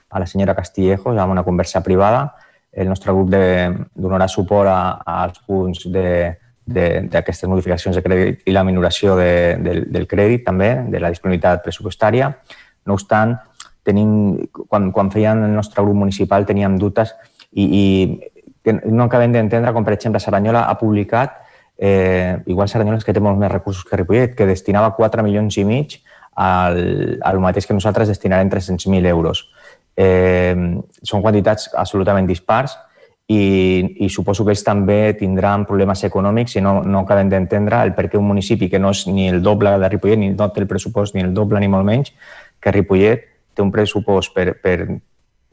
[0.09, 2.37] a la senyora Castillejos en una conversa privada.
[2.71, 4.79] El nostre grup donarà suport a,
[5.25, 11.03] als punts d'aquestes modificacions de crèdit i la minoració de, de, del crèdit també, de
[11.03, 12.31] la disponibilitat pressupostària.
[12.87, 13.35] No obstant,
[13.83, 17.17] tenim, quan, quan feien el nostre grup municipal teníem dubtes
[17.51, 17.85] i, i
[18.69, 21.41] que no acabem d'entendre com, per exemple, Saranyola ha publicat
[21.79, 25.57] eh, igual Cerdanyola és que té molts més recursos que Ripollet, que destinava 4 milions
[25.57, 26.01] i mig
[26.35, 26.83] al,
[27.23, 29.47] al mateix que nosaltres destinarem 300.000 euros.
[29.97, 30.55] Eh,
[31.03, 32.77] són quantitats absolutament dispars
[33.31, 37.95] i, i suposo que ells també tindran problemes econòmics i no, no acaben d'entendre el
[37.95, 40.63] per què un municipi que no és ni el doble de Ripollet, ni no té
[40.65, 42.11] el pressupost ni el doble ni molt menys,
[42.59, 44.99] que Ripollet té un pressupost per, per,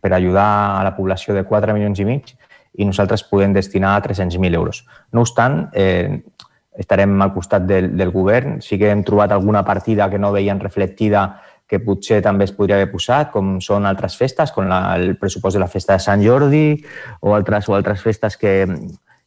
[0.01, 0.49] per ajudar
[0.79, 2.33] a la població de 4 milions i mig
[2.77, 4.83] i nosaltres podem destinar 300.000 euros.
[5.11, 6.21] No obstant, eh,
[6.77, 8.59] estarem al costat del, del govern.
[8.61, 12.77] Sí que hem trobat alguna partida que no veien reflectida que potser també es podria
[12.77, 16.21] haver posat, com són altres festes, com la, el pressupost de la festa de Sant
[16.21, 16.75] Jordi
[17.21, 18.53] o altres, o altres festes que,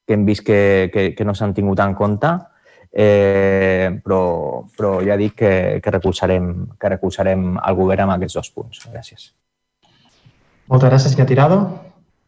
[0.07, 2.31] que hem vist que, que, que no s'han tingut en compte,
[2.93, 4.23] eh, però,
[4.77, 8.87] però ja dic que, que, recolzarem, que recolzarem el govern amb aquests dos punts.
[8.93, 9.33] Gràcies.
[10.71, 11.61] Moltes gràcies, senyor Tirado.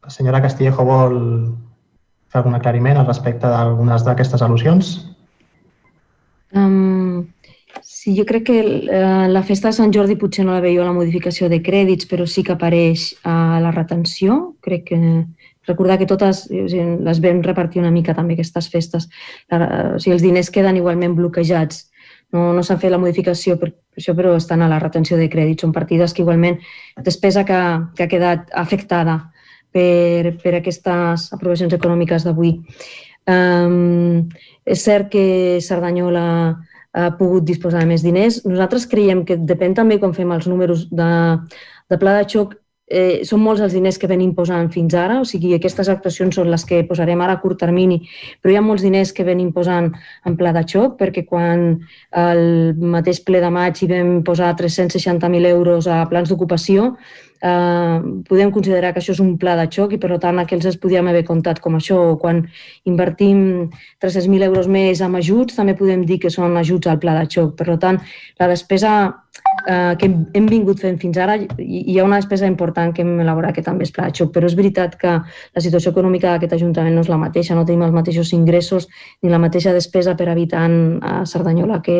[0.05, 1.19] La senyora Castillejo vol
[2.31, 4.95] fer algun aclariment al respecte d'algunes d'aquestes al·lusions?
[6.57, 7.27] Um,
[7.83, 10.89] sí, jo crec que uh, la festa de Sant Jordi potser no la veieu a
[10.89, 14.41] la modificació de crèdits, però sí que apareix a la retenció.
[14.65, 15.01] Crec que
[15.69, 19.09] recordar que totes les vam repartir una mica també aquestes festes.
[19.53, 19.61] La,
[19.97, 21.89] o sigui, els diners queden igualment bloquejats.
[22.33, 25.29] No, no s'ha fet la modificació per, per això, però estan a la retenció de
[25.29, 25.67] crèdits.
[25.67, 26.57] Són partides que igualment
[27.05, 27.61] despesa que,
[27.99, 29.19] que ha quedat afectada
[29.75, 32.57] per, per aquestes aprovacions econòmiques d'avui.
[33.31, 34.29] Um,
[34.67, 36.27] és cert que Cerdanyola
[36.93, 38.41] ha pogut disposar de més diners.
[38.47, 41.13] Nosaltres creiem que depèn també com fem els números de,
[41.91, 42.57] de pla de xoc,
[42.91, 46.51] eh, són molts els diners que venim posant fins ara, o sigui, aquestes actuacions són
[46.51, 48.01] les que posarem ara a curt termini,
[48.43, 49.93] però hi ha molts diners que venim posant
[50.27, 51.69] en pla de xoc, perquè quan
[52.11, 52.43] el
[52.97, 56.97] mateix ple de maig hi vam posar 360.000 euros a plans d'ocupació,
[57.43, 57.97] eh,
[58.29, 61.09] podem considerar que això és un pla de xoc i, per tant, aquells els podíem
[61.09, 62.01] haver comptat com això.
[62.21, 62.45] Quan
[62.89, 63.71] invertim
[64.03, 67.57] 300.000 euros més en ajuts, també podem dir que són ajuts al pla de xoc.
[67.59, 68.01] Per tant,
[68.41, 68.93] la despesa
[69.69, 73.57] eh, que hem vingut fent fins ara, hi ha una despesa important que hem elaborat
[73.57, 76.97] que també és pla de xoc, però és veritat que la situació econòmica d'aquest Ajuntament
[76.97, 78.89] no és la mateixa, no tenim els mateixos ingressos
[79.23, 81.99] ni la mateixa despesa per habitant a Cerdanyola que,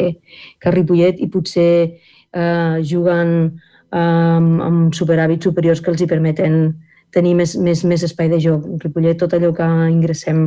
[0.61, 3.61] que a Ripollet i potser eh, juguen
[3.97, 6.61] amb, amb superàvits superiors que els hi permeten
[7.15, 8.67] tenir més, més, més espai de joc.
[8.67, 10.45] En Ripollet tot allò que ingressem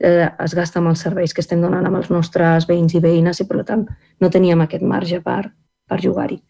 [0.00, 3.42] eh, es gasta amb els serveis que estem donant amb els nostres veïns i veïnes
[3.42, 3.84] i per tant
[4.20, 5.42] no teníem aquest marge per,
[5.88, 6.40] per jugar-hi.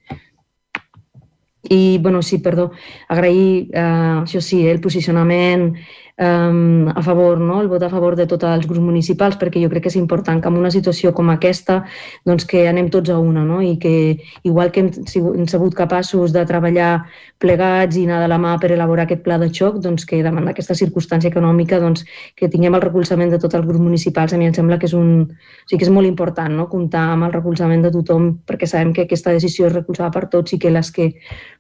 [1.67, 2.71] I, bueno, sí, perdó,
[3.11, 5.73] agrair, eh, això sí, el posicionament
[6.17, 7.61] eh, a favor, no?
[7.61, 10.41] el vot a favor de tots els grups municipals, perquè jo crec que és important
[10.41, 11.83] que en una situació com aquesta
[12.27, 13.61] doncs que anem tots a una no?
[13.63, 14.91] i que igual que hem,
[15.37, 17.07] hem sigut capaços de treballar
[17.39, 20.49] plegats i anar de la mà per elaborar aquest pla de xoc, doncs que davant
[20.49, 24.49] d'aquesta circumstància econòmica doncs, que tinguem el recolzament de tots els grups municipals, a mi
[24.49, 26.69] em sembla que és, un, o sigui, que és molt important no?
[26.73, 30.57] comptar amb el recolzament de tothom perquè sabem que aquesta decisió és recolzada per tots
[30.57, 31.13] i que les que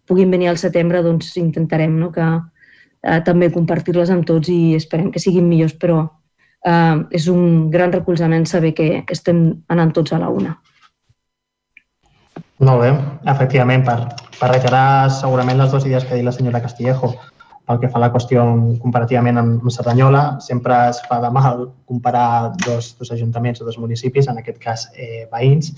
[0.07, 2.12] puguin venir al setembre doncs intentarem no?
[2.14, 2.25] que,
[3.07, 6.03] eh, també compartir-les amb tots i esperem que siguin millors, però
[6.66, 10.57] eh, és un gran recolzament saber que estem anant tots a la una.
[12.66, 12.90] Molt bé,
[13.29, 13.99] efectivament, per,
[14.40, 17.12] per reiterar segurament les dues idees que ha dit la senyora Castillejo,
[17.66, 18.45] pel que fa a la qüestió
[18.81, 24.31] comparativament amb Cerdanyola, sempre es fa de mal comparar dos, dos ajuntaments o dos municipis,
[24.31, 25.73] en aquest cas eh, veïns,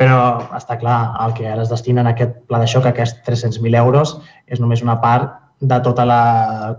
[0.00, 3.76] però està clar, el que ara es destina en aquest pla de xoc, aquests 300.000
[3.84, 4.16] euros,
[4.48, 6.22] és només una part de tota la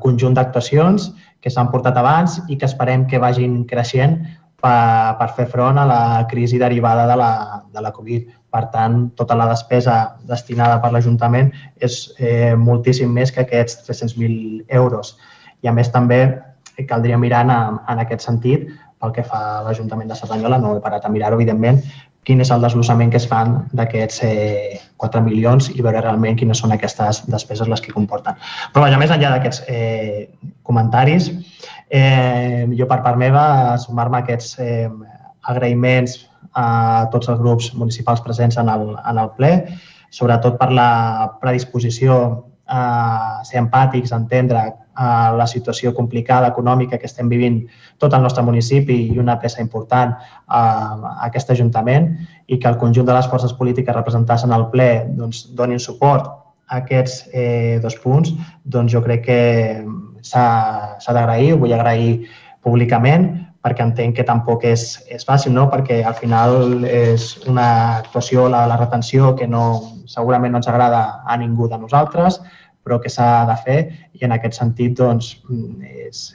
[0.02, 4.18] conjunt d'actuacions que s'han portat abans i que esperem que vagin creixent
[4.62, 7.32] per, per fer front a la crisi derivada de la,
[7.74, 8.30] de la Covid.
[8.52, 14.66] Per tant, tota la despesa destinada per l'Ajuntament és eh, moltíssim més que aquests 300.000
[14.82, 15.16] euros.
[15.62, 16.22] I a més també
[16.90, 18.70] caldria mirar en, en aquest sentit
[19.02, 21.82] pel que fa a l'Ajuntament de Cerdanyola, no he parat a mirar-ho, evidentment,
[22.28, 26.60] quin és el desglossament que es fan d'aquests eh, 4 milions i veure realment quines
[26.62, 28.38] són aquestes despeses les que comporten.
[28.74, 30.28] Però vaja, més enllà d'aquests eh,
[30.68, 31.32] comentaris,
[31.90, 34.90] eh, jo per part meva sumar-me a aquests eh,
[35.50, 36.20] agraïments
[36.54, 39.52] a tots els grups municipals presents en el, en el ple,
[40.14, 40.92] sobretot per la
[41.42, 42.22] predisposició
[42.72, 47.62] a ser empàtics, a entendre a la situació complicada econòmica que estem vivint
[47.98, 50.14] tot el nostre municipi i una peça important
[50.48, 50.62] a,
[51.28, 52.12] aquest Ajuntament
[52.48, 56.28] i que el conjunt de les forces polítiques representades en el ple doncs, donin suport
[56.72, 59.40] a aquests eh, dos punts, doncs jo crec que
[60.24, 62.28] s'ha d'agrair, ho vull agrair
[62.64, 65.68] públicament, perquè entenc que tampoc és, és fàcil, no?
[65.70, 67.68] perquè al final és una
[68.00, 69.66] actuació, la, la retenció, que no,
[70.10, 72.40] segurament no ens agrada a ningú de nosaltres,
[72.84, 73.80] però que s'ha de fer
[74.18, 75.36] i en aquest sentit doncs,
[76.08, 76.32] és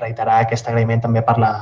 [0.00, 1.52] reiterar aquest agraïment també per la,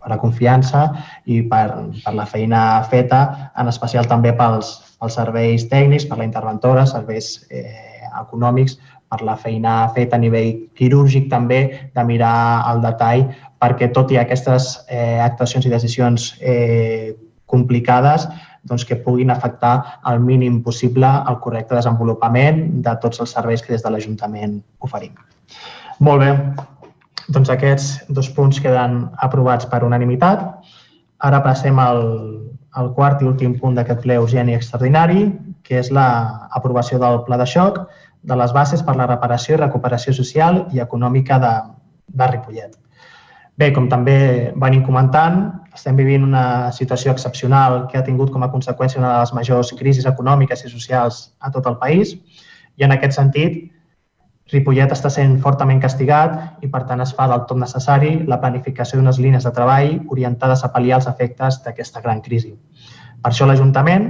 [0.00, 0.86] per la confiança
[1.26, 1.66] i per,
[2.04, 7.34] per la feina feta, en especial també pels, pels serveis tècnics, per la interventora, serveis
[7.50, 8.78] eh, econòmics,
[9.10, 11.60] per la feina feta a nivell quirúrgic també,
[11.94, 13.28] de mirar el detall,
[13.62, 17.14] perquè tot i aquestes eh, actuacions i decisions eh,
[17.46, 18.26] complicades,
[18.66, 23.74] doncs, que puguin afectar al mínim possible el correcte desenvolupament de tots els serveis que
[23.74, 25.14] des de l'Ajuntament oferim.
[26.00, 26.32] Molt bé,
[27.32, 30.42] doncs aquests dos punts queden aprovats per unanimitat.
[31.26, 32.02] Ara passem al,
[32.76, 35.30] al quart i últim punt d'aquest ple urgent i extraordinari,
[35.66, 37.80] que és l'aprovació del pla de xoc
[38.26, 41.54] de les bases per la reparació i recuperació social i econòmica de,
[42.06, 42.74] de Ripollet.
[43.56, 45.38] Bé, com també venim comentant,
[45.76, 49.72] estem vivint una situació excepcional que ha tingut com a conseqüència una de les majors
[49.78, 52.16] crisis econòmiques i socials a tot el país
[52.76, 53.64] i en aquest sentit
[54.52, 59.00] Ripollet està sent fortament castigat i per tant es fa del tot necessari la planificació
[59.00, 62.52] d'unes línies de treball orientades a pal·liar els efectes d'aquesta gran crisi.
[63.22, 64.06] Per això l'Ajuntament,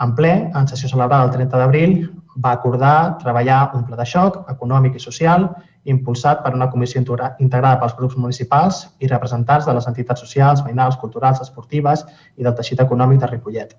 [0.00, 1.92] en ple, en sessió celebrada el 30 d'abril,
[2.40, 5.50] va acordar treballar un pla de xoc econòmic i social
[5.84, 10.96] impulsat per una comissió integrada pels grups municipals i representants de les entitats socials, veïnals,
[11.00, 12.04] culturals, esportives
[12.36, 13.74] i del teixit econòmic de Ripollet.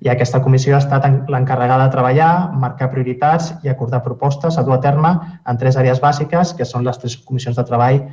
[0.00, 4.76] I aquesta comissió ha estat l'encarregada de treballar, marcar prioritats i acordar propostes a dur
[4.76, 5.10] a terme
[5.44, 8.04] en tres àrees bàsiques, que són les tres comissions de treball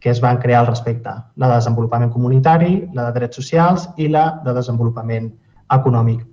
[0.00, 1.12] que es van crear al respecte.
[1.36, 5.30] La de desenvolupament comunitari, la de drets socials i la de desenvolupament
[5.74, 6.26] econòmic.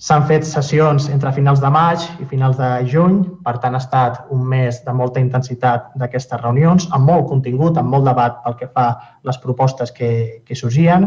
[0.00, 4.30] S'han fet sessions entre finals de maig i finals de juny, per tant ha estat
[4.32, 8.70] un mes de molta intensitat d'aquestes reunions, amb molt contingut, amb molt debat pel que
[8.72, 8.86] fa
[9.28, 11.04] les propostes que, que sorgien.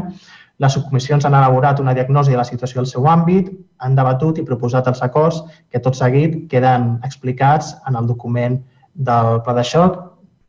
[0.62, 3.50] Les subcomissions han elaborat una diagnosi de la situació al seu àmbit,
[3.82, 5.42] han debatut i proposat els acords
[5.74, 8.62] que tot seguit queden explicats en el document
[8.94, 9.98] del pla de xoc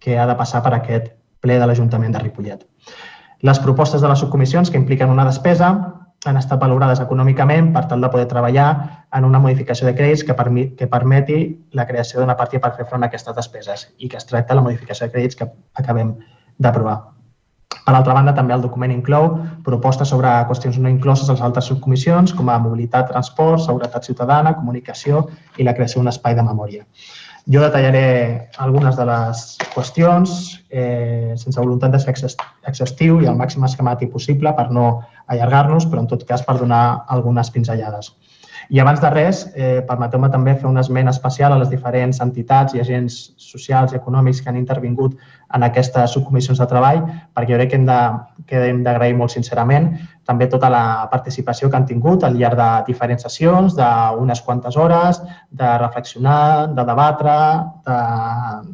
[0.04, 2.68] que ha de passar per aquest ple de l'Ajuntament de Ripollet.
[3.40, 5.72] Les propostes de les subcomissions que impliquen una despesa
[6.30, 8.68] han estat valorades econòmicament per tal de poder treballar
[9.14, 11.40] en una modificació de crèdits que, permi que permeti
[11.72, 14.64] la creació d'una partida per fer front a aquestes despeses i que es tracta la
[14.64, 16.14] modificació de crèdits que acabem
[16.58, 17.00] d'aprovar.
[17.84, 19.26] Per altra banda, també el document inclou
[19.64, 25.26] propostes sobre qüestions no incloses als altres subcomissions, com a mobilitat, transport, seguretat ciutadana, comunicació
[25.58, 26.86] i la creació d'un espai de memòria.
[27.52, 29.40] Jo detallaré algunes de les
[29.74, 30.30] qüestions
[30.70, 36.00] eh, sense voluntat de ser exhaustiu i el màxim esquemàtic possible per no allargar-nos, però
[36.00, 38.14] en tot cas per donar algunes pinzellades.
[38.72, 42.72] I abans de res, eh, permeteu-me també fer un esment especial a les diferents entitats
[42.72, 45.18] i agents socials i econòmics que han intervingut
[45.54, 47.02] en aquestes subcomissions de treball,
[47.36, 47.74] perquè jo crec
[48.48, 49.92] que hem d'agrair molt sincerament
[50.24, 55.20] també tota la participació que han tingut al llarg de diferents sessions, d'unes quantes hores,
[55.50, 57.38] de reflexionar, de debatre,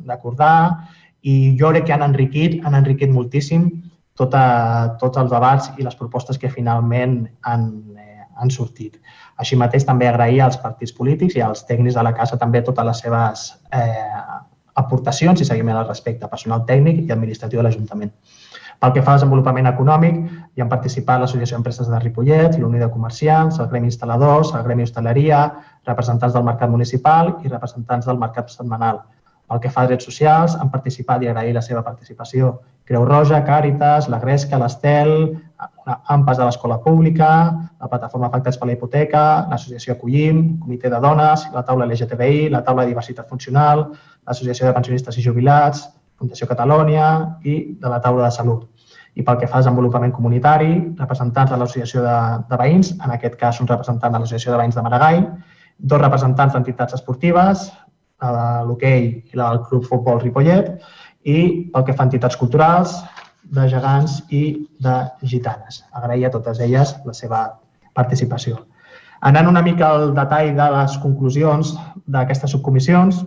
[0.06, 0.56] d'acordar,
[1.22, 3.68] i jo crec que han enriquit, han enriquit moltíssim
[4.20, 9.00] tota, tots els debats i les propostes que finalment han, eh, han sortit.
[9.40, 12.86] Així mateix, també agrair als partits polítics i als tècnics de la casa també totes
[12.86, 14.38] les seves eh,
[14.80, 18.12] aportacions i seguiment al respecte, personal tècnic i administratiu de l'Ajuntament.
[18.80, 20.20] Pel que fa al desenvolupament econòmic,
[20.56, 24.86] hi han participat l'Associació d'Empreses de Ripollet, l'Unió de Comerciants, el Gremi Instal·ladors, el Gremi
[24.88, 25.40] Hostaleria,
[25.88, 29.02] representants del Mercat Municipal i representants del Mercat Setmanal.
[29.50, 32.54] Pel que fa a drets socials, han participat i agrair la seva participació
[32.88, 35.12] Creu Roja, Càritas, la Gresca, l'Estel,
[36.16, 37.30] AMPAS de l'Escola Pública,
[37.82, 42.64] la Plataforma Afectats per la Hipoteca, l'Associació Acollim, Comitè de Dones, la Taula LGTBI, la
[42.64, 43.90] Taula de Diversitat Funcional,
[44.24, 45.84] l'Associació de Pensionistes i Jubilats,
[46.20, 47.06] Fundació Catalònia
[47.48, 48.66] i de la Taula de Salut.
[49.16, 52.16] I pel que fa al desenvolupament comunitari, representants de l'Associació de,
[52.50, 55.22] de Veïns, en aquest cas un representant de l'Associació de Veïns de Maragall,
[55.78, 57.70] dos representants d'entitats esportives,
[58.20, 58.32] de
[58.68, 60.74] l'hoquei i la del Club Futbol Ripollet,
[61.24, 61.38] i
[61.72, 63.00] pel que fa a entitats culturals,
[63.50, 64.42] de gegants i
[64.84, 65.82] de gitanes.
[65.96, 67.40] Agrair a totes elles la seva
[67.96, 68.60] participació.
[69.26, 71.74] Anant una mica al detall de les conclusions
[72.06, 73.24] d'aquestes subcomissions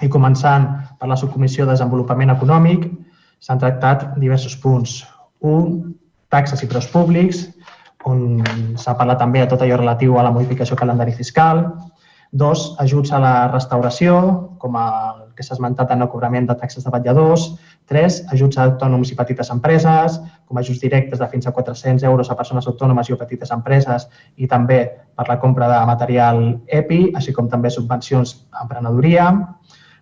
[0.00, 0.66] i començant
[0.98, 2.86] per la subcomissió de desenvolupament econòmic,
[3.40, 5.00] s'han tractat diversos punts.
[5.40, 5.94] Un,
[6.30, 7.46] taxes i preus públics,
[8.08, 8.40] on
[8.80, 11.64] s'ha parlat també de tot allò relatiu a la modificació calendari fiscal.
[12.30, 14.14] Dos, ajuts a la restauració,
[14.62, 17.48] com el que s'ha esmentat en el cobrament de taxes de vetlladors.
[17.90, 22.30] Tres, ajuts a autònoms i petites empreses, com ajuts directes de fins a 400 euros
[22.30, 24.84] a persones autònomes i a petites empreses i també
[25.16, 29.26] per la compra de material EPI, així com també subvencions a emprenedoria.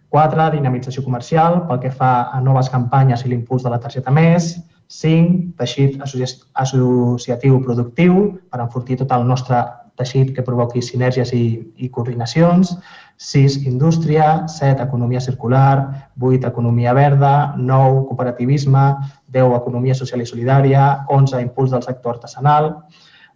[0.09, 4.55] Quatre, dinamització comercial pel que fa a noves campanyes i l'impuls de la targeta més.
[4.89, 5.53] 5.
[5.59, 9.61] Teixit associatiu productiu per enfortir tot el nostre
[9.99, 11.45] teixit que provoqui sinergies i,
[11.77, 12.73] i coordinacions.
[13.19, 13.59] 6.
[13.69, 14.87] Indústria, 7.
[14.87, 16.47] Economia circular, 8.
[16.49, 18.07] Economia verda, 9.
[18.09, 18.87] Cooperativisme,
[19.35, 19.57] 10.
[19.59, 21.43] Economia social i solidària, 11.
[21.51, 22.73] Impuls del sector artesanal,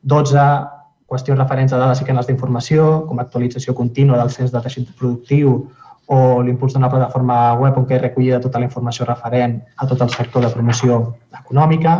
[0.03, 0.49] 12.
[1.13, 5.59] Qüestions referents a dades i canals d'informació, com actualització contínua del cens de teixit productiu
[6.07, 10.11] o l'impuls d'una plataforma web on que recollida tota la informació referent a tot el
[10.11, 11.01] sector de promoció
[11.39, 11.97] econòmica.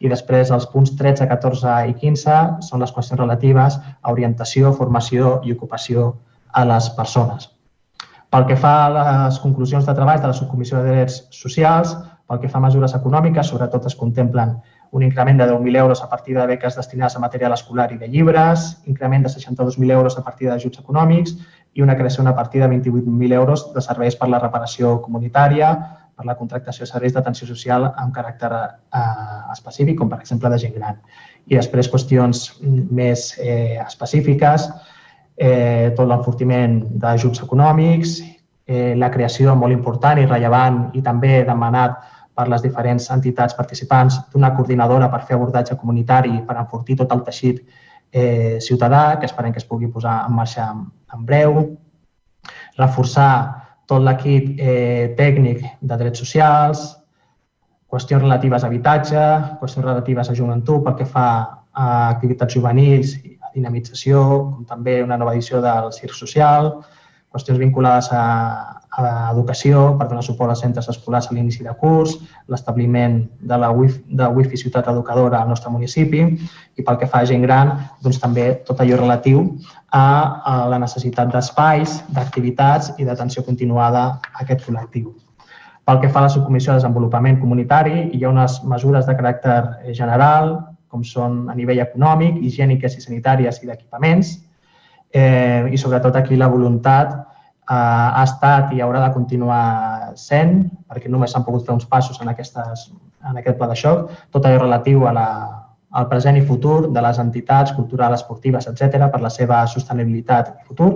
[0.00, 5.38] I després els punts 13, 14 i 15 són les qüestions relatives a orientació, formació
[5.44, 6.12] i ocupació
[6.52, 7.48] a les persones.
[8.34, 11.94] Pel que fa a les conclusions de treball de la Subcomissió de Drets Socials,
[12.28, 14.56] pel que fa a mesures econòmiques, sobretot es contemplen
[14.94, 18.08] un increment de 10.000 euros a partir de beques destinades a material escolar i de
[18.08, 21.34] llibres, increment de 62.000 euros a partir d'ajuts econòmics
[21.74, 25.72] i una creació d'una partida de 28.000 euros de serveis per la reparació comunitària,
[26.14, 29.02] per la contractació de serveis d'atenció social amb caràcter eh,
[29.52, 31.00] específic, com per exemple de gent gran.
[31.50, 34.70] I després qüestions més eh, específiques,
[35.36, 38.20] eh, tot l'enfortiment d'ajuts econòmics,
[38.66, 41.98] eh, la creació molt important i rellevant i també demanat
[42.34, 47.22] per les diferents entitats participants d'una coordinadora per fer abordatge comunitari per enfortir tot el
[47.26, 47.60] teixit
[48.10, 51.60] eh, ciutadà, que esperem que es pugui posar en marxa en, en breu,
[52.78, 53.30] reforçar
[53.86, 56.84] tot l'equip eh, tècnic de drets socials,
[57.90, 59.24] qüestions relatives a habitatge,
[59.60, 61.28] qüestions relatives a joventut pel que fa
[61.74, 63.14] a activitats juvenils
[63.54, 64.20] dinamització,
[64.50, 66.70] com també una nova edició del CIRC Social,
[67.34, 68.24] qüestions vinculades a,
[68.96, 72.14] a educació per donar suport als centres escolars a l'inici de curs,
[72.48, 76.22] l'establiment de la wifi, de wifi ciutat educadora al nostre municipi
[76.76, 79.42] i pel que fa a gent gran, doncs també tot allò relatiu
[79.90, 80.04] a,
[80.44, 85.10] a la necessitat d'espais, d'activitats i d'atenció continuada a aquest col·lectiu.
[85.84, 89.58] Pel que fa a la subcomissió de desenvolupament comunitari, hi ha unes mesures de caràcter
[89.92, 90.54] general
[90.94, 94.36] com són a nivell econòmic, higièniques i sanitàries i d'equipaments.
[95.10, 97.33] Eh, I sobretot aquí la voluntat eh,
[97.66, 102.28] ha estat i haurà de continuar sent, perquè només s'han pogut fer uns passos en,
[102.28, 102.90] aquestes,
[103.30, 105.28] en aquest pla de xoc, tot allò relatiu a la,
[105.94, 110.66] al present i futur de les entitats culturals, esportives, etc per la seva sostenibilitat i
[110.66, 110.90] futur.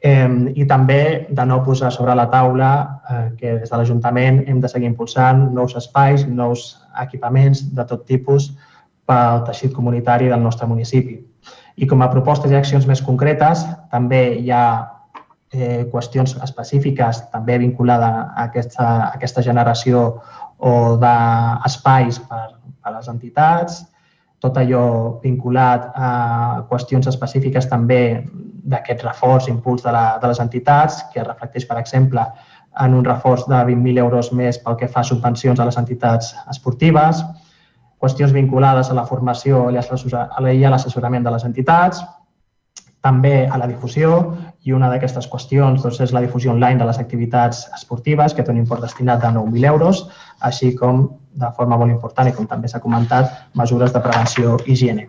[0.00, 2.72] Eh, I també de no posar sobre la taula
[3.10, 6.68] eh, que des de l'Ajuntament hem de seguir impulsant nous espais, nous
[7.02, 8.52] equipaments de tot tipus
[9.08, 11.16] pel teixit comunitari del nostre municipi.
[11.78, 14.64] I com a propostes i accions més concretes, també hi ha
[15.52, 20.02] eh, qüestions específiques també vinculades a aquesta, a aquesta generació
[20.58, 22.44] o d'espais per,
[22.82, 23.82] per a les entitats,
[24.38, 26.10] tot allò vinculat a
[26.70, 28.22] qüestions específiques també
[28.68, 32.22] d'aquest reforç, impuls de, la, de les entitats, que reflecteix, per exemple,
[32.78, 36.34] en un reforç de 20.000 euros més pel que fa a subvencions a les entitats
[36.52, 37.24] esportives,
[37.98, 42.04] qüestions vinculades a la formació i a l'assessorament de les entitats,
[43.02, 44.36] també a la difusió
[44.68, 48.52] i una d'aquestes qüestions doncs, és la difusió online de les activitats esportives, que té
[48.52, 50.02] un import destinat de 9.000 euros,
[50.44, 51.06] així com,
[51.40, 55.08] de forma molt important i com també s'ha comentat, mesures de prevenció i higiene.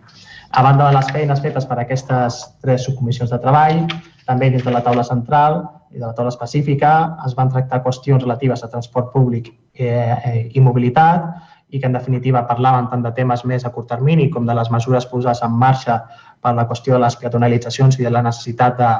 [0.56, 3.84] A banda de les feines fetes per aquestes tres subcomissions de treball,
[4.26, 6.94] també dins de la taula central i de la taula específica
[7.26, 11.28] es van tractar qüestions relatives a transport públic eh, i mobilitat,
[11.70, 14.72] i que en definitiva parlaven tant de temes més a curt termini com de les
[14.74, 16.00] mesures posades en marxa
[16.42, 18.90] per la qüestió de les peatonalitzacions i de la necessitat de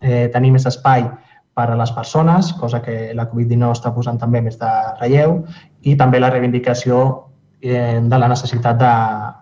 [0.00, 1.06] eh, tenir més espai
[1.58, 4.70] per a les persones, cosa que la Covid-19 està posant també més de
[5.00, 5.40] relleu,
[5.82, 7.00] i també la reivindicació
[7.60, 8.92] eh, de la necessitat de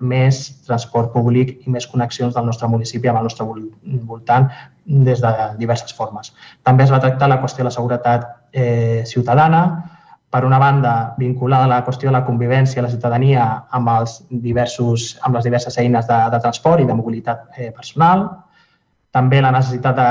[0.01, 3.47] més transport públic i més connexions del nostre municipi amb el nostre
[4.09, 4.49] voltant
[4.87, 6.33] des de diverses formes.
[6.65, 9.63] També es va tractar la qüestió de la seguretat eh, ciutadana,
[10.31, 15.15] per una banda, vinculada a la qüestió de la convivència, la ciutadania amb, els diversos,
[15.23, 18.27] amb les diverses eines de, de transport i de mobilitat eh, personal.
[19.17, 20.09] També la necessitat de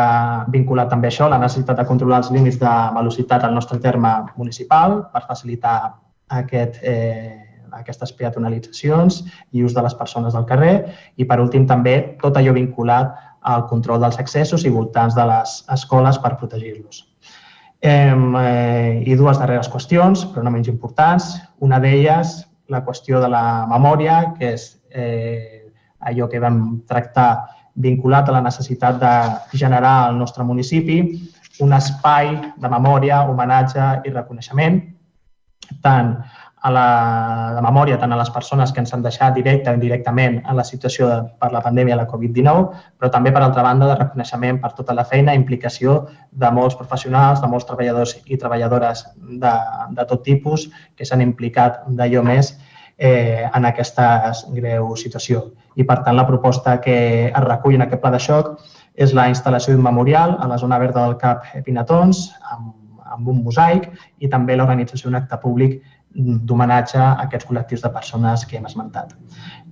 [0.49, 5.03] vincular també això, la necessitat de controlar els límits de velocitat al nostre terme municipal
[5.13, 5.75] per facilitar
[6.39, 9.19] aquest, eh, aquestes peatonalitzacions
[9.51, 10.73] i ús de les persones del carrer.
[11.17, 13.13] I, per últim, també tot allò vinculat
[13.45, 17.03] al control dels accessos i voltants de les escoles per protegir-los.
[17.85, 21.35] Eh, I dues darreres qüestions, però no menys importants.
[21.61, 22.39] Una d'elles,
[22.73, 27.29] la qüestió de la memòria, que és eh, allò que vam tractar
[27.75, 29.13] vinculat a la necessitat de
[29.57, 30.99] generar al nostre municipi
[31.63, 34.81] un espai de memòria, homenatge i reconeixement,
[35.83, 36.17] tant
[36.65, 36.85] a la,
[37.53, 40.65] la memòria tant a les persones que ens han deixat directe o indirectament en la
[40.65, 42.63] situació de, per la pandèmia de la Covid-19,
[42.97, 45.99] però també, per altra banda, de reconeixement per tota la feina i implicació
[46.31, 49.05] de molts professionals, de molts treballadors i treballadores
[49.43, 49.53] de,
[49.99, 52.55] de tot tipus que s'han implicat d'allò més
[52.97, 55.51] eh, en aquesta greu situació.
[55.75, 58.55] I, per tant, la proposta que es recull en aquest pla de xoc
[58.95, 62.71] és la instal·lació d'un memorial a la zona verda del CAP Pinatons amb,
[63.15, 63.89] amb un mosaic
[64.19, 65.81] i també l'organització d'un acte públic
[66.15, 69.11] d'homenatge a aquests col·lectius de persones que hem esmentat.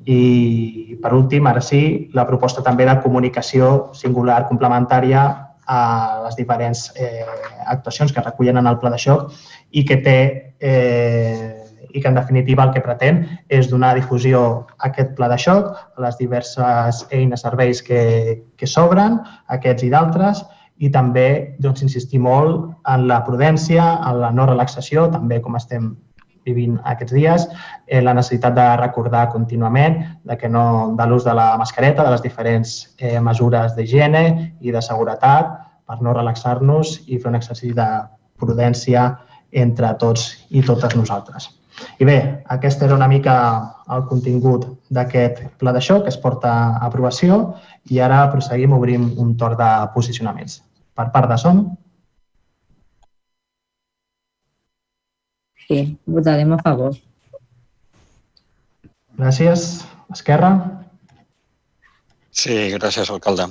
[0.03, 5.23] I, per últim, ara sí, la proposta també de comunicació singular complementària
[5.63, 5.79] a
[6.25, 7.23] les diferents eh,
[7.71, 9.31] actuacions que recullen en el pla de xoc
[9.71, 10.17] i que té
[10.59, 11.62] eh,
[11.93, 13.21] i que en definitiva el que pretén
[13.53, 14.41] és donar difusió
[14.79, 19.21] a aquest pla de xoc, a les diverses eines, serveis que, que s'obren,
[19.53, 20.43] aquests i d'altres,
[20.81, 25.93] i també doncs, insistir molt en la prudència, en la no relaxació, també com estem
[26.43, 27.45] vivint aquests dies,
[27.87, 32.11] eh, la necessitat de recordar contínuament de que no de l'ús de la mascareta, de
[32.11, 34.25] les diferents eh, mesures d'higiene
[34.59, 35.53] i de seguretat
[35.87, 37.89] per no relaxar-nos i fer un exercici de
[38.39, 39.13] prudència
[39.53, 41.51] entre tots i totes nosaltres.
[41.99, 42.17] I bé,
[42.55, 43.35] aquest era una mica
[43.93, 47.39] el contingut d'aquest pla de xoc que es porta a aprovació
[47.91, 50.61] i ara proseguim, obrim un torn de posicionaments.
[50.93, 51.63] Per part de Som.
[55.65, 56.93] Sí, votarem a favor.
[59.17, 59.83] Gràcies.
[60.13, 60.51] Esquerra.
[62.33, 63.47] Sí, gràcies, alcalde.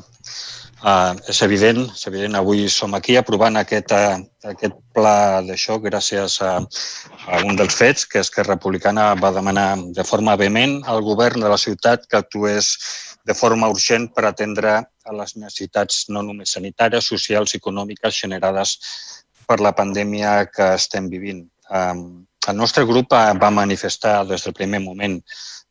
[0.82, 4.16] Uh, és evident, és evident, avui som aquí aprovant aquest, uh,
[4.50, 6.56] aquest pla de xoc gràcies a,
[7.30, 11.38] a un dels fets, que és que Republicana va demanar de forma vehement al govern
[11.44, 12.72] de la ciutat que actués
[13.22, 18.74] de forma urgent per atendre a les necessitats no només sanitàries, socials i econòmiques generades
[19.46, 21.44] per la pandèmia que estem vivint.
[21.70, 25.20] Um, el nostre grup va manifestar des del primer moment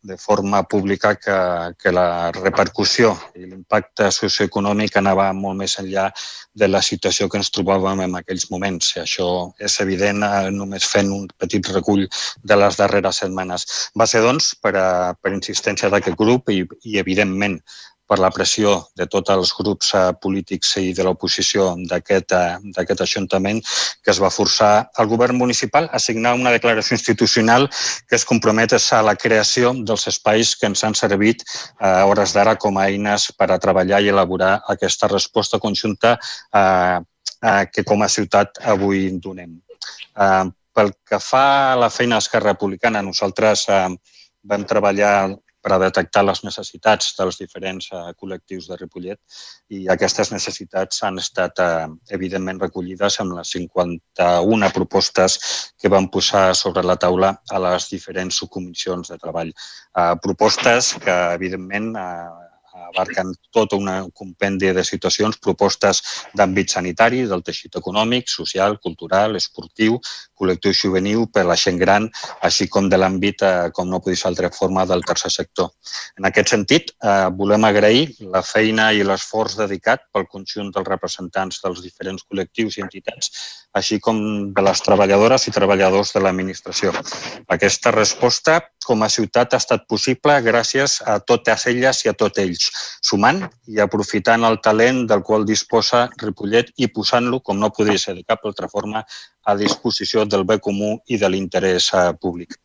[0.03, 1.35] de forma pública que,
[1.77, 6.07] que la repercussió i l'impacte socioeconòmic anava molt més enllà
[6.57, 8.95] de la situació que ens trobàvem en aquells moments.
[8.95, 9.27] I això
[9.61, 12.07] és evident eh, només fent un petit recull
[12.43, 13.67] de les darreres setmanes.
[13.97, 14.89] Va ser, doncs, per, a,
[15.21, 17.59] per insistència d'aquest grup i, i, evidentment,
[18.11, 23.61] per la pressió de tots els grups eh, polítics i de l'oposició d'aquest eh, Ajuntament
[24.03, 27.69] que es va forçar al govern municipal a signar una declaració institucional
[28.09, 31.45] que es compromet a la creació dels espais que ens han servit
[31.79, 36.17] a hores d'ara com a eines per a treballar i elaborar aquesta resposta conjunta
[36.53, 36.99] eh,
[37.71, 39.55] que com a ciutat avui donem.
[40.75, 45.31] Pel que fa a la feina d'Esquerra Republicana, nosaltres vam treballar
[45.61, 49.19] per a detectar les necessitats dels diferents eh, col·lectius de Ripollet
[49.77, 51.87] i aquestes necessitats han estat eh,
[52.17, 55.39] evidentment recollides amb les 51 propostes
[55.81, 59.51] que van posar sobre la taula a les diferents subcomissions de treball.
[59.51, 61.93] Eh, propostes que, evidentment,
[62.89, 66.01] abarquen tot un compendi de situacions, propostes
[66.37, 69.99] d'àmbit sanitari, del teixit econòmic, social, cultural, esportiu,
[70.37, 72.07] col·lectiu juvenil, per la gent gran,
[72.41, 75.71] així com de l'àmbit, eh, com no podria ser altra forma, del tercer sector.
[76.17, 81.61] En aquest sentit, eh, volem agrair la feina i l'esforç dedicat pel conjunt dels representants
[81.63, 83.31] dels diferents col·lectius i entitats,
[83.73, 86.91] així com de les treballadores i treballadors de l'administració.
[87.47, 92.41] Aquesta resposta com a ciutat ha estat possible gràcies a totes elles i a tots
[92.41, 92.70] ells,
[93.01, 98.15] sumant i aprofitant el talent del qual disposa Ripollet i posant-lo, com no podria ser
[98.17, 99.03] de cap altra forma,
[99.45, 102.57] a disposició del bé comú i de l'interès eh, públic.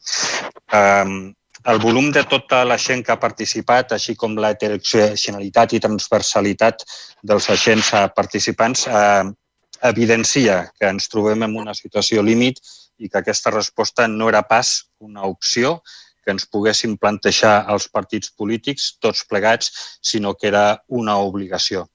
[1.66, 6.84] El volum de tota la gent que ha participat, així com la heterogeneïtat i transversalitat
[7.26, 9.24] dels agents eh, participants, eh,
[9.90, 12.60] evidencia que ens trobem en una situació límit
[12.98, 15.80] i que aquesta resposta no era pas una opció,
[16.26, 19.70] que ens poguessin plantejar els partits polítics, tots plegats,
[20.02, 21.86] sinó que era una obligació.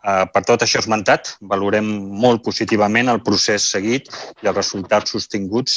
[0.00, 1.84] Eh, per tot això esmentat, valorem
[2.24, 4.08] molt positivament el procés seguit
[4.40, 5.76] i els resultats sostinguts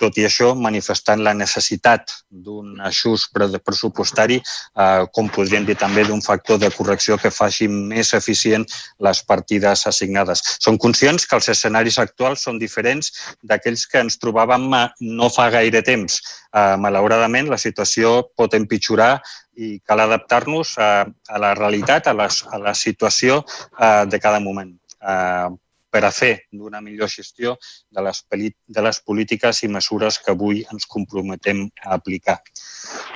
[0.00, 3.32] tot i això, manifestant la necessitat d'un ajust
[3.64, 8.66] pressupostari, eh, com podríem dir també d'un factor de correcció que faci més eficient
[9.00, 10.42] les partides assignades.
[10.60, 13.12] Som conscients que els escenaris actuals són diferents
[13.42, 16.20] d'aquells que ens trobàvem eh, no fa gaire temps.
[16.52, 19.16] Eh, malauradament, la situació pot empitjorar
[19.56, 20.92] i cal adaptar-nos a,
[21.28, 24.72] a la realitat, a, les, a la situació eh, de cada moment.
[25.02, 25.48] Eh,
[25.92, 27.54] per a fer d'una millor gestió
[27.92, 32.38] de les, de les polítiques i mesures que avui ens comprometem a aplicar.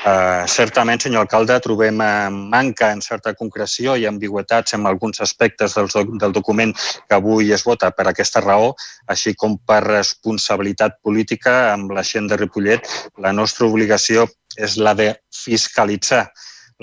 [0.07, 5.75] Uh, certament, senyor alcalde, trobem uh, manca en certa concreció i ambigüetats en alguns aspectes
[5.75, 5.89] del,
[6.21, 8.75] del document que avui es vota per aquesta raó,
[9.09, 12.85] així com per responsabilitat política amb la gent de Ripollet.
[13.25, 14.29] La nostra obligació
[14.61, 16.27] és la de fiscalitzar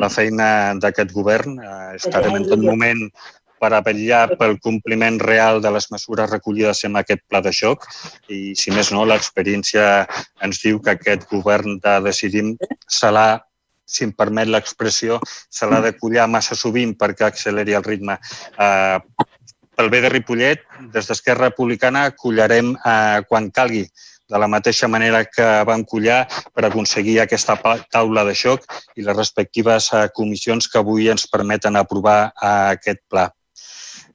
[0.01, 1.59] la feina d'aquest govern.
[1.61, 3.05] Uh, estarem en tot moment
[3.63, 3.81] per a
[4.39, 7.87] pel compliment real de les mesures recollides en aquest pla de xoc
[8.27, 10.05] i, si més no, l'experiència
[10.43, 12.55] ens diu que aquest govern de Decidim
[12.87, 13.27] serà
[13.93, 15.19] si em permet l'expressió,
[15.51, 18.17] se l'ha de collar massa sovint perquè acceleri el ritme.
[18.57, 18.99] Eh,
[19.75, 23.85] pel bé de Ripollet, des d'Esquerra Republicana collarem eh, quan calgui,
[24.33, 26.23] de la mateixa manera que vam collar
[26.55, 27.57] per aconseguir aquesta
[27.91, 33.03] taula de xoc i les respectives eh, comissions que avui ens permeten aprovar eh, aquest
[33.09, 33.27] pla.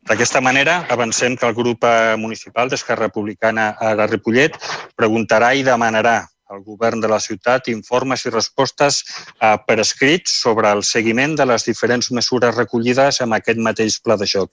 [0.09, 4.57] D'aquesta manera, avancem que el grup eh, municipal d'Esquerra Republicana de Ripollet
[4.97, 10.73] preguntarà i demanarà al govern de la ciutat informes i respostes eh, per escrit sobre
[10.73, 14.53] el seguiment de les diferents mesures recollides en aquest mateix pla de xoc.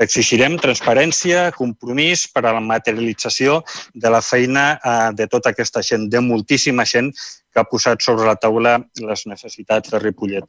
[0.00, 3.62] Exigirem transparència, compromís per a la materialització
[3.94, 8.28] de la feina eh, de tota aquesta gent, de moltíssima gent que ha posat sobre
[8.28, 10.48] la taula les necessitats de Ripollet.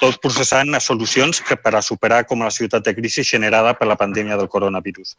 [0.00, 3.86] Eh, tot processant solucions que per a superar com la ciutat de crisi generada per
[3.86, 5.16] la pandèmia del coronavirus.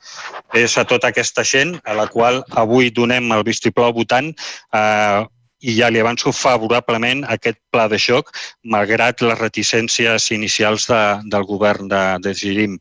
[0.53, 4.33] És a tota aquesta gent a la qual avui donem el vistiplau votant
[4.73, 5.25] eh,
[5.61, 8.31] i ja li avanço favorablement aquest pla de xoc,
[8.63, 12.79] malgrat les reticències inicials de, del govern de, de Girim.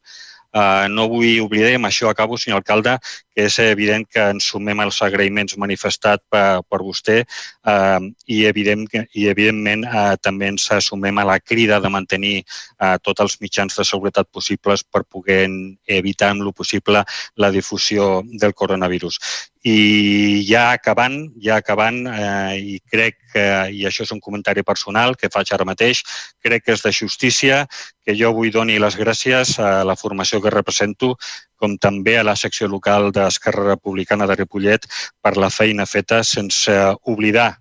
[0.51, 2.96] Uh, no vull oblidar, amb això acabo, senyor alcalde,
[3.34, 8.82] que és evident que ens sumem als agraïments manifestats per, per vostè uh, i, evident,
[9.14, 13.78] i evidentment uh, també ens sumem a la crida de mantenir uh, tots els mitjans
[13.78, 15.44] de seguretat possibles per poder
[15.86, 17.05] evitar amb lo possible
[17.36, 19.20] la difusió del coronavirus.
[19.61, 25.16] I ja acabant, ja acabant, eh, i crec que, i això és un comentari personal
[25.20, 26.00] que faig ara mateix,
[26.40, 27.66] crec que és de justícia
[28.00, 31.12] que jo vull doni les gràcies a la formació que represento,
[31.61, 34.88] com també a la secció local d'Esquerra Republicana de Ripollet
[35.20, 36.72] per la feina feta sense
[37.04, 37.58] oblidar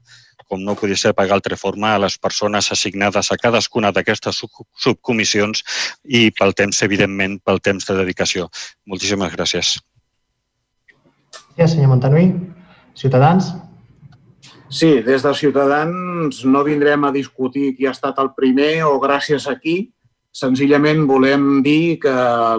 [0.49, 4.41] com no podia ser pagar altra forma, a les persones assignades a cadascuna d'aquestes
[4.81, 5.61] subcomissions
[6.05, 8.49] i pel temps, evidentment, pel temps de dedicació.
[8.89, 9.77] Moltíssimes gràcies.
[11.59, 12.27] Gràcies, senyor Montanui.
[12.95, 13.49] Ciutadans?
[14.71, 19.43] Sí, des de Ciutadans no vindrem a discutir qui ha estat el primer o gràcies
[19.51, 19.89] a qui.
[20.31, 22.13] Senzillament volem dir que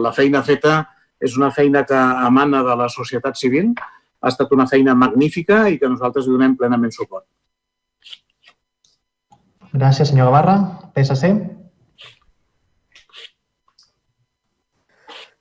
[0.05, 0.83] la feina feta
[1.17, 1.97] és una feina que
[2.27, 3.73] emana de la societat civil,
[4.21, 7.25] ha estat una feina magnífica i que nosaltres li donem plenament suport.
[9.73, 10.59] Gràcies, senyor Gavarra.
[10.93, 11.33] PSC?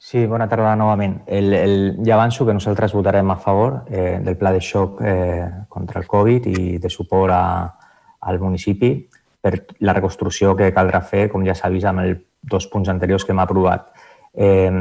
[0.09, 1.19] Sí, bona tarda novament.
[1.27, 5.45] El, el, ja avanço que nosaltres votarem a favor eh, del pla de xoc eh,
[5.69, 7.43] contra el Covid i de suport a,
[8.25, 8.89] al municipi
[9.37, 9.51] per
[9.85, 13.35] la reconstrucció que caldrà fer, com ja s'ha vist amb els dos punts anteriors que
[13.35, 13.85] hem aprovat.
[14.33, 14.73] Eh,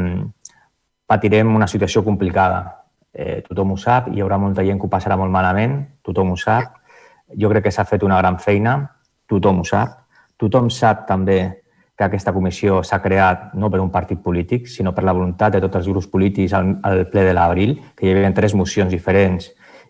[1.04, 2.64] patirem una situació complicada.
[3.12, 5.76] Eh, tothom ho sap, hi haurà molta gent que ho passarà molt malament,
[6.08, 6.80] tothom ho sap.
[7.36, 8.78] Jo crec que s'ha fet una gran feina,
[9.28, 10.06] tothom ho sap.
[10.40, 11.42] Tothom sap també
[11.98, 15.60] que aquesta comissió s'ha creat no per un partit polític, sinó per la voluntat de
[15.64, 19.48] tots els grups polítics al, al ple de l'abril, que hi havia tres mocions diferents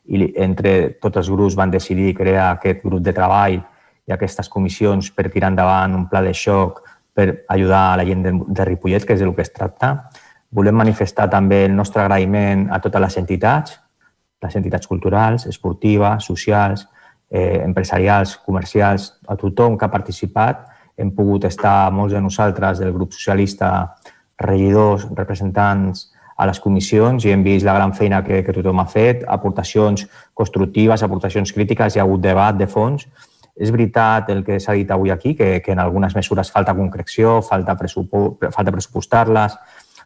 [0.08, 5.10] i entre tots els grups van decidir crear aquest grup de treball i aquestes comissions
[5.12, 6.80] per tirar endavant un pla de xoc
[7.12, 10.08] per ajudar a la gent de, de Ripollet, que és del que es tracta.
[10.48, 13.76] Volem manifestar també el nostre agraïment a totes les entitats,
[14.40, 16.86] les entitats culturals, esportives, socials,
[17.28, 20.67] eh, empresarials, comercials, a tothom que ha participat
[20.98, 23.94] hem pogut estar molts de nosaltres del grup socialista,
[24.38, 28.86] regidors, representants a les comissions i hem vist la gran feina que, que tothom ha
[28.90, 33.08] fet, aportacions constructives, aportacions crítiques, hi ha hagut debat de fons.
[33.58, 37.40] És veritat el que s'ha dit avui aquí, que, que en algunes mesures falta concreció,
[37.42, 39.56] falta, falta pressupostar-les,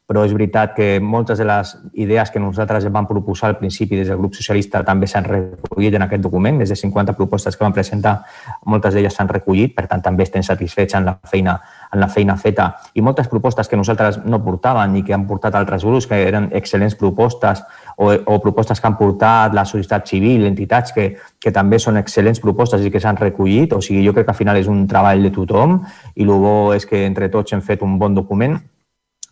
[0.07, 4.09] però és veritat que moltes de les idees que nosaltres vam proposar al principi des
[4.11, 6.59] del grup socialista també s'han recollit en aquest document.
[6.59, 8.18] Més de 50 propostes que vam presentar,
[8.66, 11.61] moltes d'elles s'han recollit, per tant també estem satisfets en la feina
[11.92, 15.55] en la feina feta i moltes propostes que nosaltres no portàvem i que han portat
[15.59, 17.61] altres grups, que eren excel·lents propostes
[17.96, 22.40] o, o propostes que han portat la societat civil, entitats que, que també són excel·lents
[22.40, 23.76] propostes i que s'han recollit.
[23.76, 25.82] O sigui, jo crec que al final és un treball de tothom
[26.16, 28.57] i el bo és que entre tots hem fet un bon document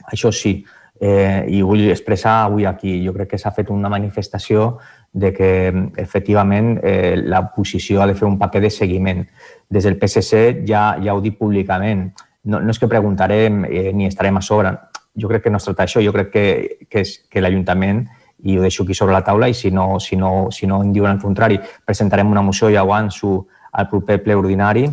[0.06, 0.60] això sí,
[1.00, 4.76] eh, i vull expressar avui aquí, jo crec que s'ha fet una manifestació
[5.12, 5.50] de que
[5.96, 9.24] efectivament eh, la posició ha de fer un paper de seguiment.
[9.68, 12.10] Des del PSC ja, ja ho dic públicament,
[12.44, 14.76] no, no és que preguntarem eh, ni estarem a sobre,
[15.16, 16.46] jo crec que no es tracta d'això, jo crec que,
[16.88, 18.04] que, és, que l'Ajuntament,
[18.44, 20.92] i ho deixo aquí sobre la taula, i si no, si no, si no en
[20.92, 24.86] diuen el contrari, presentarem una moció, ja avanço, al proper ple ordinari,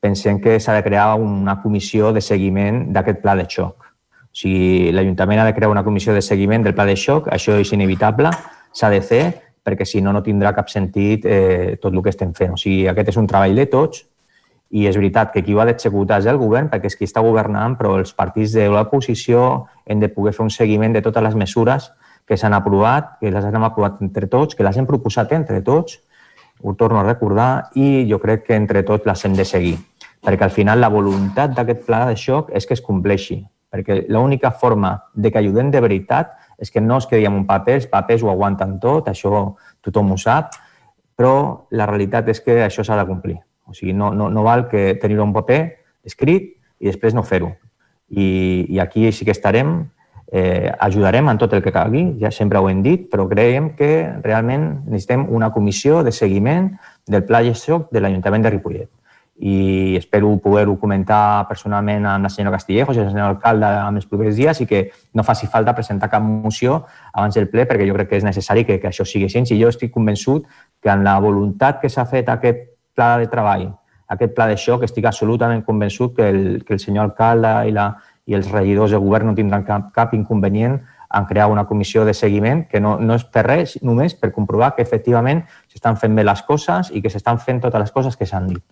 [0.00, 3.83] pensem que s'ha de crear una comissió de seguiment d'aquest pla de xoc
[4.34, 7.72] sigui, l'Ajuntament ha de crear una comissió de seguiment del pla de xoc, això és
[7.72, 8.32] inevitable,
[8.74, 9.24] s'ha de fer,
[9.64, 12.52] perquè si no, no tindrà cap sentit eh, tot el que estem fent.
[12.54, 14.04] O sigui, aquest és un treball de tots
[14.74, 17.22] i és veritat que qui ho ha d'executar és el govern, perquè és qui està
[17.24, 21.38] governant, però els partits de l'oposició hem de poder fer un seguiment de totes les
[21.38, 21.92] mesures
[22.26, 26.00] que s'han aprovat, que les hem aprovat entre tots, que les hem proposat entre tots,
[26.64, 29.76] ho torno a recordar, i jo crec que entre tots les hem de seguir,
[30.24, 33.44] perquè al final la voluntat d'aquest pla de xoc és que es compleixi,
[33.74, 37.46] perquè l'única forma de que ajudem de veritat és que no es quedi en un
[37.48, 40.54] paper, els papers ho aguanten tot, això tothom ho sap,
[41.18, 43.40] però la realitat és que això s'ha de complir.
[43.66, 45.58] O sigui, no, no, no val que tenir un paper
[46.06, 47.50] escrit i després no fer-ho.
[48.14, 48.28] I,
[48.76, 49.80] I aquí sí que estarem,
[50.30, 53.90] eh, ajudarem en tot el que calgui, ja sempre ho hem dit, però creiem que
[54.22, 56.76] realment necessitem una comissió de seguiment
[57.10, 57.54] del pla de
[57.90, 58.90] de l'Ajuntament de Ripollet
[59.36, 64.06] i espero poder-ho comentar personalment amb la senyora Castillejos i el senyor alcalde en els
[64.06, 67.96] propers dies i que no faci falta presentar cap moció abans del ple perquè jo
[67.96, 69.42] crec que és necessari que, que això sigui així.
[69.42, 70.46] I jo estic convençut
[70.80, 72.62] que en la voluntat que s'ha fet aquest
[72.94, 73.72] pla de treball,
[74.14, 77.90] aquest pla de xoc, estic absolutament convençut que el, que el senyor alcalde i, la,
[78.30, 80.78] i els regidors de govern no tindran cap, cap inconvenient
[81.14, 84.74] en crear una comissió de seguiment que no, no és per res, només per comprovar
[84.74, 88.26] que efectivament s'estan fent bé les coses i que s'estan fent totes les coses que
[88.30, 88.62] s'han dit.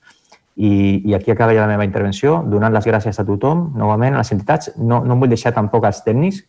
[0.57, 4.21] I, I aquí acaba ja la meva intervenció, donant les gràcies a tothom, novament a
[4.21, 4.73] les entitats.
[4.77, 6.43] No, no em vull deixar tampoc als tècnics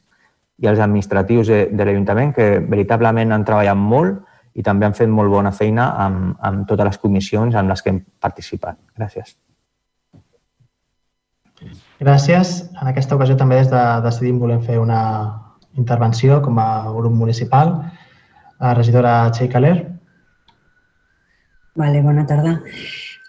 [0.60, 4.20] i als administratius de, de l'Ajuntament, que veritablement han treballat molt
[4.54, 7.93] i també han fet molt bona feina amb, amb totes les comissions en les que
[7.93, 8.78] hem participat.
[8.99, 9.38] Gràcies.
[12.04, 12.51] Gràcies.
[12.76, 14.99] En aquesta ocasió també des de Decidim volem fer una
[15.80, 17.74] intervenció com a grup municipal.
[18.60, 19.76] La regidora Txell Caler.
[21.80, 22.60] Vale, bona tarda.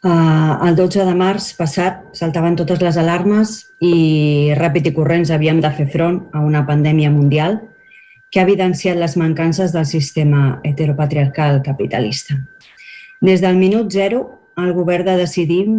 [0.05, 5.63] Uh, el 12 de març passat saltaven totes les alarmes i ràpid i corrents havíem
[5.65, 7.55] de fer front a una pandèmia mundial
[8.29, 12.37] que ha evidenciat les mancances del sistema heteropatriarcal capitalista.
[13.25, 14.21] Des del minut zero,
[14.61, 15.79] el govern de Decidim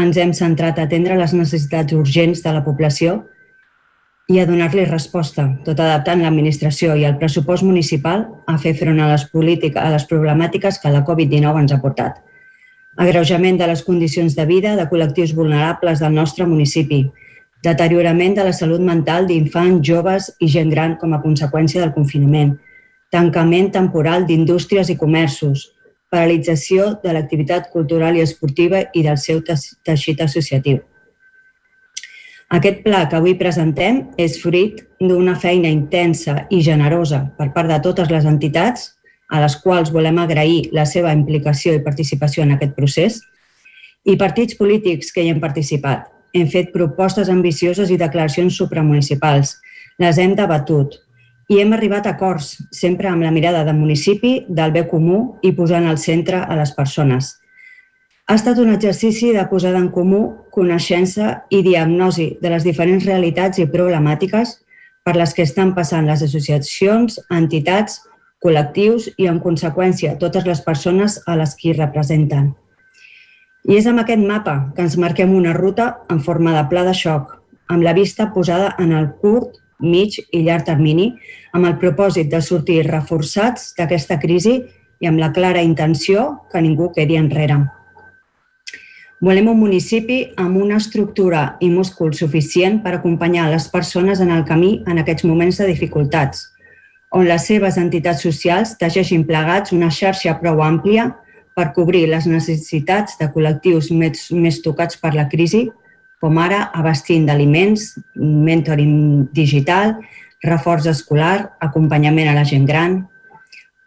[0.00, 3.18] ens hem centrat a atendre les necessitats urgents de la població
[4.32, 9.10] i a donar-li resposta, tot adaptant l'administració i el pressupost municipal a fer front a
[9.12, 12.24] les, polítiques, a les problemàtiques que la Covid-19 ens ha portat
[12.98, 17.04] agreujament de les condicions de vida de col·lectius vulnerables del nostre municipi,
[17.62, 22.56] deteriorament de la salut mental d'infants, joves i gent gran com a conseqüència del confinament,
[23.14, 25.68] tancament temporal d'indústries i comerços,
[26.10, 30.80] paralització de l'activitat cultural i esportiva i del seu teixit associatiu.
[32.48, 37.76] Aquest pla que avui presentem és fruit d'una feina intensa i generosa per part de
[37.84, 38.94] totes les entitats
[39.28, 43.20] a les quals volem agrair la seva implicació i participació en aquest procés,
[44.08, 46.06] i partits polítics que hi hem participat.
[46.34, 49.56] Hem fet propostes ambicioses i declaracions supramunicipals.
[50.00, 50.96] Les hem debatut
[51.48, 55.52] i hem arribat a acords, sempre amb la mirada del municipi, del bé comú i
[55.56, 57.36] posant al centre a les persones.
[58.28, 60.20] Ha estat un exercici de posada en comú,
[60.52, 64.58] coneixença i diagnosi de les diferents realitats i problemàtiques
[65.04, 68.02] per les que estan passant les associacions, entitats
[68.44, 72.52] col·lectius i, en conseqüència, totes les persones a les que representen.
[73.68, 76.94] I és amb aquest mapa que ens marquem una ruta en forma de pla de
[76.94, 77.34] xoc,
[77.68, 81.12] amb la vista posada en el curt, mig i llarg termini,
[81.54, 84.60] amb el propòsit de sortir reforçats d'aquesta crisi
[84.98, 87.58] i amb la clara intenció que ningú quedi enrere.
[89.20, 94.44] Volem un municipi amb una estructura i múscul suficient per acompanyar les persones en el
[94.46, 96.46] camí en aquests moments de dificultats–
[97.10, 101.08] on les seves entitats socials teixeixin plegats una xarxa prou àmplia
[101.56, 105.66] per cobrir les necessitats de col·lectius més, més tocats per la crisi,
[106.20, 109.96] com ara abastint d'aliments, mentoring digital,
[110.44, 113.00] reforç escolar, acompanyament a la gent gran.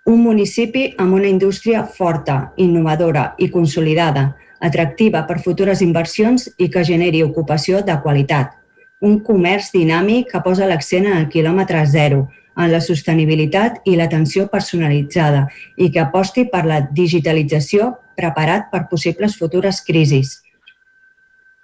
[0.07, 6.83] Un municipi amb una indústria forta, innovadora i consolidada, atractiva per futures inversions i que
[6.87, 8.57] generi ocupació de qualitat.
[9.01, 12.25] Un comerç dinàmic que posa l'accent en el quilòmetre zero,
[12.57, 15.45] en la sostenibilitat i l'atenció personalitzada
[15.77, 20.39] i que aposti per la digitalització preparat per possibles futures crisis.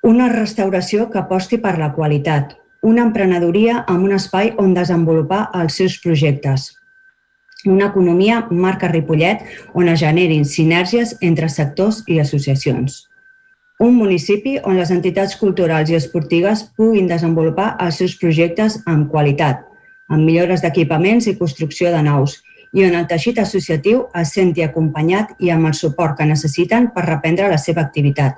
[0.03, 5.79] Una restauració que aposti per la qualitat, una emprenedoria amb un espai on desenvolupar els
[5.81, 6.71] seus projectes,
[7.65, 13.07] una economia marca Ripollet on es generin sinergies entre sectors i associacions.
[13.79, 19.66] Un municipi on les entitats culturals i esportives puguin desenvolupar els seus projectes amb qualitat,
[20.07, 22.41] amb millores d'equipaments i construcció de nous,
[22.73, 27.05] i on el teixit associatiu es senti acompanyat i amb el suport que necessiten per
[27.07, 28.37] reprendre la seva activitat,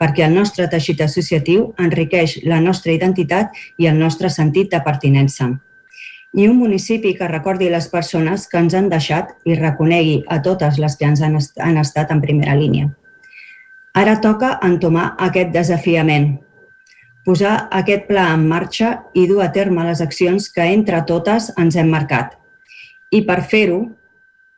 [0.00, 5.50] perquè el nostre teixit associatiu enriqueix la nostra identitat i el nostre sentit de pertinença.
[6.36, 10.76] I un municipi que recordi les persones que ens han deixat i reconegui a totes
[10.82, 12.90] les que ens han, han estat en primera línia.
[13.96, 16.34] Ara toca entomar aquest desafiament,
[17.26, 21.76] posar aquest pla en marxa i dur a terme les accions que entre totes ens
[21.76, 22.36] hem marcat.
[23.10, 23.80] I per fer-ho,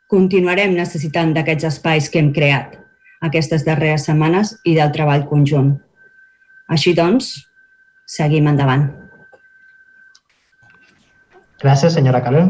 [0.09, 2.77] continuarem necessitant d'aquests espais que hem creat
[3.25, 5.73] aquestes darreres setmanes i del treball conjunt.
[6.69, 7.33] Així doncs,
[8.09, 8.87] seguim endavant.
[11.59, 12.45] Gràcies, senyora Calé.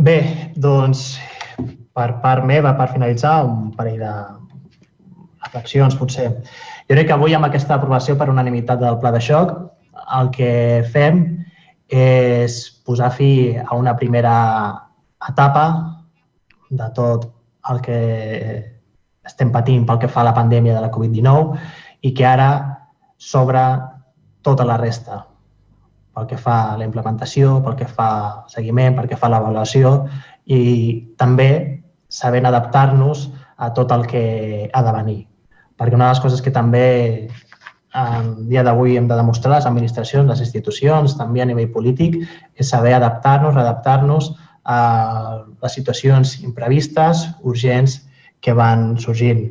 [0.00, 0.18] Bé,
[0.56, 1.18] doncs,
[1.96, 4.12] per part meva, per finalitzar, un parell de
[5.44, 6.28] reflexions, potser.
[6.88, 9.54] Jo crec que avui, amb aquesta aprovació per unanimitat del pla de xoc,
[10.18, 10.52] el que
[10.92, 11.22] fem
[11.90, 14.34] és posar fi a una primera
[15.28, 15.64] etapa
[16.70, 17.26] de tot
[17.70, 18.00] el que
[19.26, 21.58] estem patint pel que fa a la pandèmia de la Covid-19
[22.06, 22.50] i que ara
[23.18, 23.64] s'obre
[24.42, 25.24] tota la resta
[26.14, 29.34] pel que fa a la implementació, pel que fa al seguiment, pel que fa a
[29.34, 29.92] l'avaluació
[30.46, 30.62] i
[31.20, 31.50] també
[32.10, 35.20] sabent adaptar-nos a tot el que ha de venir.
[35.80, 36.84] Perquè una de les coses que també
[37.96, 42.20] en dia d'avui hem de demostrar les administracions, les institucions, també a nivell polític,
[42.54, 44.30] és saber adaptar-nos, adaptar-nos
[44.64, 44.80] a
[45.62, 47.96] les situacions imprevistes, urgents
[48.44, 49.48] que van sorgint.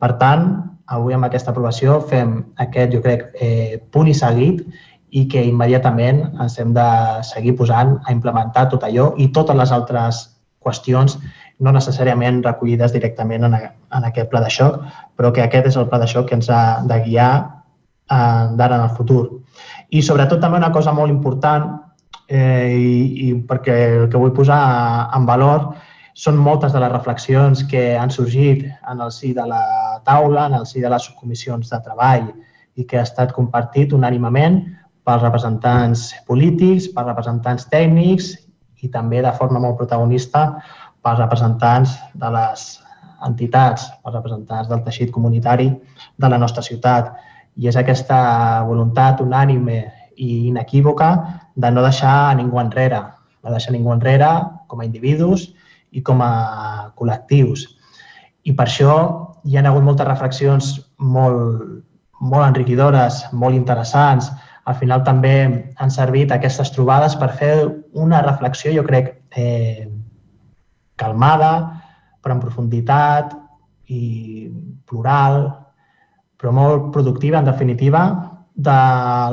[0.00, 0.46] Per tant,
[0.86, 4.62] avui amb aquesta aprovació fem aquest, jo crec, eh, punt i seguit
[5.14, 6.86] i que immediatament ens hem de
[7.22, 10.24] seguir posant a implementar tot allò i totes les altres
[10.64, 11.18] qüestions
[11.60, 14.80] no necessàriament recollides directament en, a, en aquest pla de xoc,
[15.16, 17.32] però que aquest és el pla xoc que ens ha de guiar
[18.10, 19.40] eh, d'ara en el futur.
[19.90, 21.70] I sobretot també una cosa molt important
[22.28, 24.60] eh, i, i perquè el que vull posar
[25.14, 25.74] en valor
[26.14, 29.64] són moltes de les reflexions que han sorgit en el si de la
[30.06, 32.30] taula, en el si de les subcomissions de treball
[32.78, 34.62] i que ha estat compartit unànimament
[35.04, 38.32] pels representants polítics, pels representants tècnics
[38.82, 40.46] i també de forma molt protagonista
[41.04, 42.64] pels representants de les
[43.26, 45.70] entitats, pels representants del teixit comunitari
[46.16, 47.12] de la nostra ciutat.
[47.56, 48.18] I és aquesta
[48.68, 49.84] voluntat unànime
[50.16, 51.10] i inequívoca
[51.54, 53.00] de no deixar a ningú enrere,
[53.42, 54.30] no deixar ningú enrere
[54.68, 55.52] com a individus
[55.94, 57.68] i com a col·lectius.
[58.44, 58.94] I per això
[59.44, 61.84] hi ha hagut moltes reflexions molt,
[62.20, 64.30] molt enriquidores, molt interessants.
[64.64, 65.34] Al final també
[65.76, 67.54] han servit aquestes trobades per fer
[67.92, 69.88] una reflexió, jo crec, eh,
[70.96, 71.83] calmada,
[72.24, 73.34] però en profunditat
[73.92, 74.48] i
[74.88, 75.42] plural,
[76.40, 78.04] però molt productiva, en definitiva,
[78.54, 78.78] de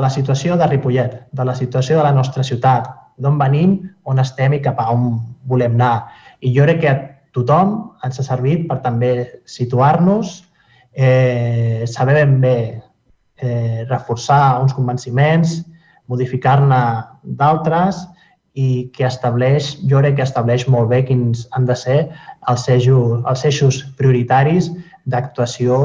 [0.02, 2.89] la situació de Ripollet, de la situació de la nostra ciutat,
[3.22, 6.12] d'on venim, on estem i cap a on volem anar.
[6.42, 7.00] I jo crec que a
[7.36, 9.12] tothom ens ha servit per també
[9.46, 10.42] situar-nos,
[10.92, 12.58] eh, saber ben bé
[13.38, 15.62] eh, reforçar uns convenciments,
[16.12, 16.82] modificar-ne
[17.24, 18.02] d'altres
[18.54, 21.99] i que estableix, jo crec que estableix molt bé quins han de ser
[22.52, 24.72] els eixos, els eixos prioritaris
[25.08, 25.78] d'actuació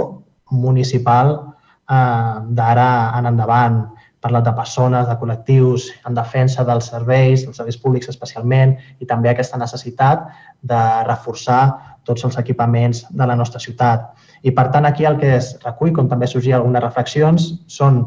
[0.51, 3.85] municipal eh, d'ara en endavant
[4.27, 9.31] parlat de persones, de col·lectius, en defensa dels serveis, dels serveis públics especialment, i també
[9.31, 10.25] aquesta necessitat
[10.67, 11.63] de reforçar
[12.07, 14.09] tots els equipaments de la nostra ciutat.
[14.43, 18.07] I, per tant, aquí el que es recull, com també sorgia algunes reflexions, són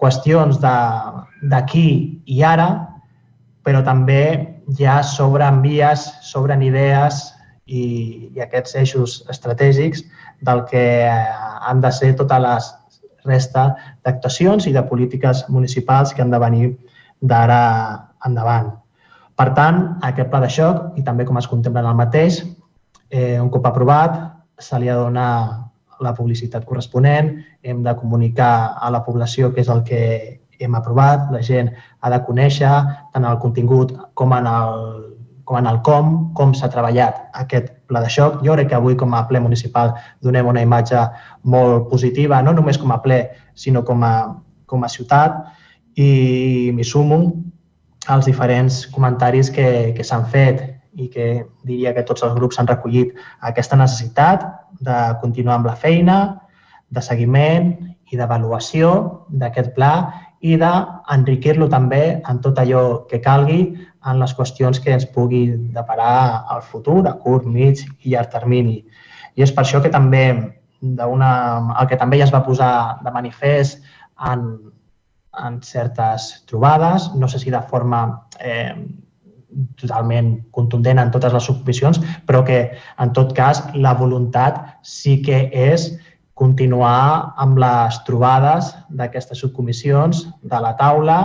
[0.00, 1.88] qüestions d'aquí
[2.26, 2.70] i ara,
[3.70, 4.22] però també
[4.74, 7.20] ja sobren vies, sobren idees
[7.70, 10.02] i, i aquests eixos estratègics
[10.42, 12.70] del que han de ser totes les
[13.28, 13.68] resta
[14.02, 16.72] d'actuacions i de polítiques municipals que han de venir
[17.22, 17.60] d'ara
[18.26, 18.72] endavant.
[19.38, 22.42] Per tant, aquest pla de xoc, i també com es contempla en el mateix,
[23.06, 24.18] eh, un cop aprovat,
[24.58, 25.30] se li ha de donar
[26.02, 30.02] la publicitat corresponent, hem de comunicar a la població què és el que
[30.60, 32.72] hem aprovat, la gent ha de conèixer
[33.14, 34.84] tant el contingut com en el
[35.50, 38.36] com en el com, com s'ha treballat aquest pla de xoc.
[38.46, 41.00] Jo crec que avui com a ple municipal donem una imatge
[41.42, 43.24] molt positiva, no només com a ple,
[43.58, 44.14] sinó com a,
[44.70, 45.40] com a ciutat
[45.98, 47.18] i m'hi sumo
[48.06, 50.62] als diferents comentaris que, que s'han fet
[50.94, 51.26] i que
[51.66, 53.10] diria que tots els grups han recollit
[53.50, 54.46] aquesta necessitat
[54.78, 56.20] de continuar amb la feina,
[56.90, 57.72] de seguiment
[58.10, 58.90] i d'avaluació
[59.28, 59.92] d'aquest pla
[60.40, 63.60] i d'enriquir-lo també en tot allò que calgui
[64.08, 65.42] en les qüestions que ens pugui
[65.74, 68.80] deparar al futur, a curt, mig i llarg termini.
[69.36, 70.24] I és per això que també
[70.80, 71.30] una,
[71.80, 72.72] el que també ja es va posar
[73.04, 73.84] de manifest
[74.32, 74.46] en,
[75.44, 78.02] en certes trobades, no sé si de forma
[78.40, 78.72] eh,
[79.76, 82.60] totalment contundent en totes les submissions, però que
[82.98, 85.90] en tot cas la voluntat sí que és
[86.40, 91.18] continuar amb les trobades d'aquestes subcomissions de la taula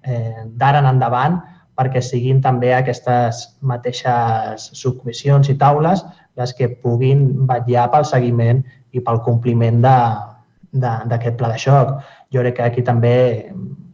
[0.00, 1.36] eh, d'ara en endavant
[1.76, 6.04] perquè siguin també aquestes mateixes subcomissions i taules
[6.38, 8.62] les que puguin vetllar pel seguiment
[8.94, 11.92] i pel compliment d'aquest pla de xoc.
[12.32, 13.14] Jo crec que aquí també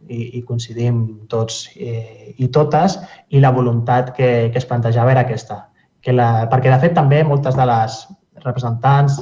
[0.07, 1.91] hi, hi coincidim tots i,
[2.37, 2.99] i totes
[3.29, 5.65] i la voluntat que, que es plantejava era aquesta,
[6.01, 8.03] que la, perquè de fet també moltes de les
[8.45, 9.21] representants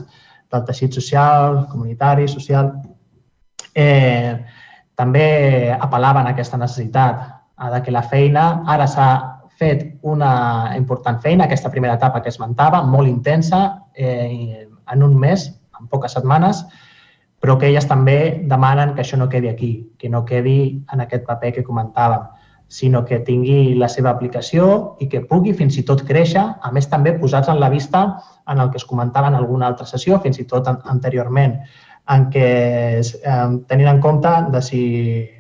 [0.51, 2.71] del teixit social, comunitari, social,
[3.75, 4.39] eh,
[4.95, 5.27] també
[5.71, 7.21] apel·laven a aquesta necessitat
[7.73, 9.09] de que la feina ara s'ha
[9.59, 15.49] fet una important feina, aquesta primera etapa que esmentava, molt intensa, eh, en un mes,
[15.79, 16.63] en poques setmanes,
[17.39, 21.25] però que elles també demanen que això no quedi aquí, que no quedi en aquest
[21.27, 22.25] paper que comentàvem,
[22.69, 26.87] sinó que tingui la seva aplicació i que pugui fins i tot créixer, a més
[26.87, 28.03] també posats en la vista
[28.47, 31.57] en el que es comentava en alguna altra sessió, fins i tot anteriorment,
[32.13, 32.45] en què
[33.01, 33.39] eh,
[33.69, 34.83] tenint en compte de si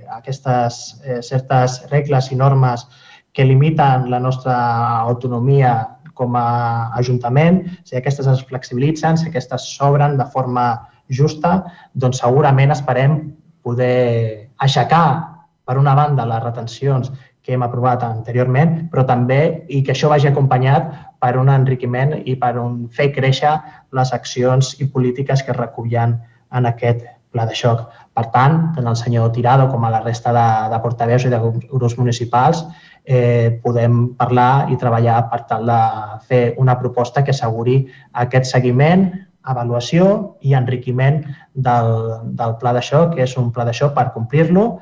[0.09, 2.87] aquestes eh, certes regles i normes
[3.31, 4.57] que limiten la nostra
[5.05, 5.75] autonomia
[6.17, 10.65] com a Ajuntament, si aquestes es flexibilitzen, si aquestes s'obren de forma
[11.07, 11.59] justa,
[11.93, 13.19] doncs segurament esperem
[13.63, 15.28] poder aixecar,
[15.69, 17.11] per una banda, les retencions
[17.45, 19.39] que hem aprovat anteriorment, però també
[19.69, 20.89] i que això vagi acompanyat
[21.21, 23.53] per un enriquiment i per un fer créixer
[23.93, 26.01] les accions i polítiques que es
[26.49, 27.85] en aquest pla de xoc.
[28.17, 31.39] Per tant, tant el senyor Tirado com a la resta de, de portaveus i de
[31.69, 32.65] grups municipals
[33.05, 35.79] eh, podem parlar i treballar per tal de
[36.25, 37.83] fer una proposta que asseguri
[38.25, 39.11] aquest seguiment,
[39.49, 41.21] avaluació i enriquiment
[41.53, 41.91] del,
[42.37, 44.79] del pla de xoc, que és un pla de xoc per complir-lo,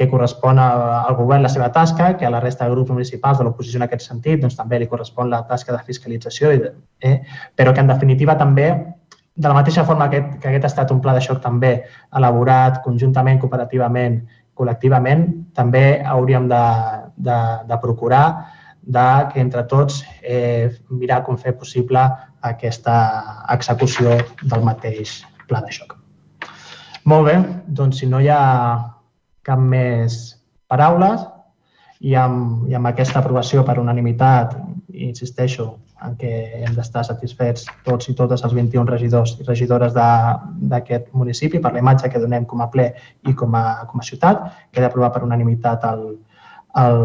[0.00, 3.44] que correspon al govern la seva tasca, que a la resta de grups municipals de
[3.44, 6.70] l'oposició en aquest sentit doncs, també li correspon la tasca de fiscalització, i de,
[7.04, 7.18] eh,
[7.52, 8.70] però que en definitiva també
[9.36, 11.74] de la mateixa forma que, que aquest ha estat un pla de xoc també
[12.16, 14.16] elaborat conjuntament, cooperativament
[14.56, 15.26] col·lectivament
[15.56, 15.82] també
[16.14, 16.62] hauríem de,
[17.28, 17.36] de,
[17.68, 18.24] de procurar
[18.80, 22.06] de que entre tots eh, mirar com fer possible
[22.40, 22.96] aquesta
[23.52, 25.92] execució del mateix pla de xoc.
[27.04, 27.36] Molt bé,
[27.68, 28.40] doncs si no hi ha
[29.46, 30.16] cap més
[30.70, 31.26] paraules
[32.00, 34.56] i amb, i amb aquesta aprovació per unanimitat,
[35.10, 36.30] insisteixo, en què
[36.64, 41.82] hem d'estar satisfets tots i totes els 21 regidors i regidores d'aquest municipi per la
[41.82, 42.88] imatge que donem com a ple
[43.28, 46.06] i com a, com a ciutat, que he d'aprovar per unanimitat el,
[46.80, 47.04] el,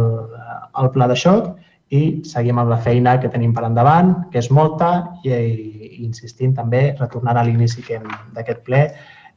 [0.80, 1.52] el pla de xoc
[1.96, 4.92] i seguim amb la feina que tenim per endavant, que és molta
[5.28, 8.88] i, i insistint també, retornant a l'inici d'aquest ple,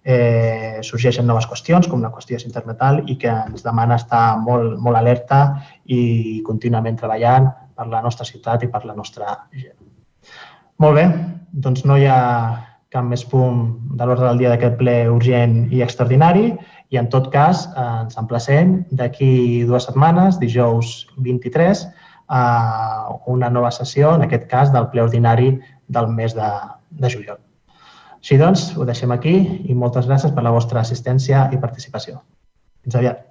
[0.05, 4.97] eh, sorgeixen noves qüestions, com la qüestió intermetal i que ens demana estar molt, molt
[4.97, 5.43] alerta
[5.85, 9.77] i contínuament treballant per la nostra ciutat i per la nostra gent.
[10.79, 11.07] Molt bé,
[11.53, 12.19] doncs no hi ha
[12.95, 13.65] cap més punt
[13.99, 16.53] de l'ordre del dia d'aquest ple urgent i extraordinari
[16.89, 21.85] i en tot cas ens emplacem d'aquí dues setmanes, dijous 23,
[22.29, 25.53] a una nova sessió, en aquest cas del ple ordinari
[25.89, 26.49] del mes de,
[26.91, 27.41] de juliol.
[28.19, 29.35] Així doncs, ho deixem aquí
[29.71, 32.19] i moltes gràcies per la vostra assistència i participació.
[32.83, 33.28] Fins aviat.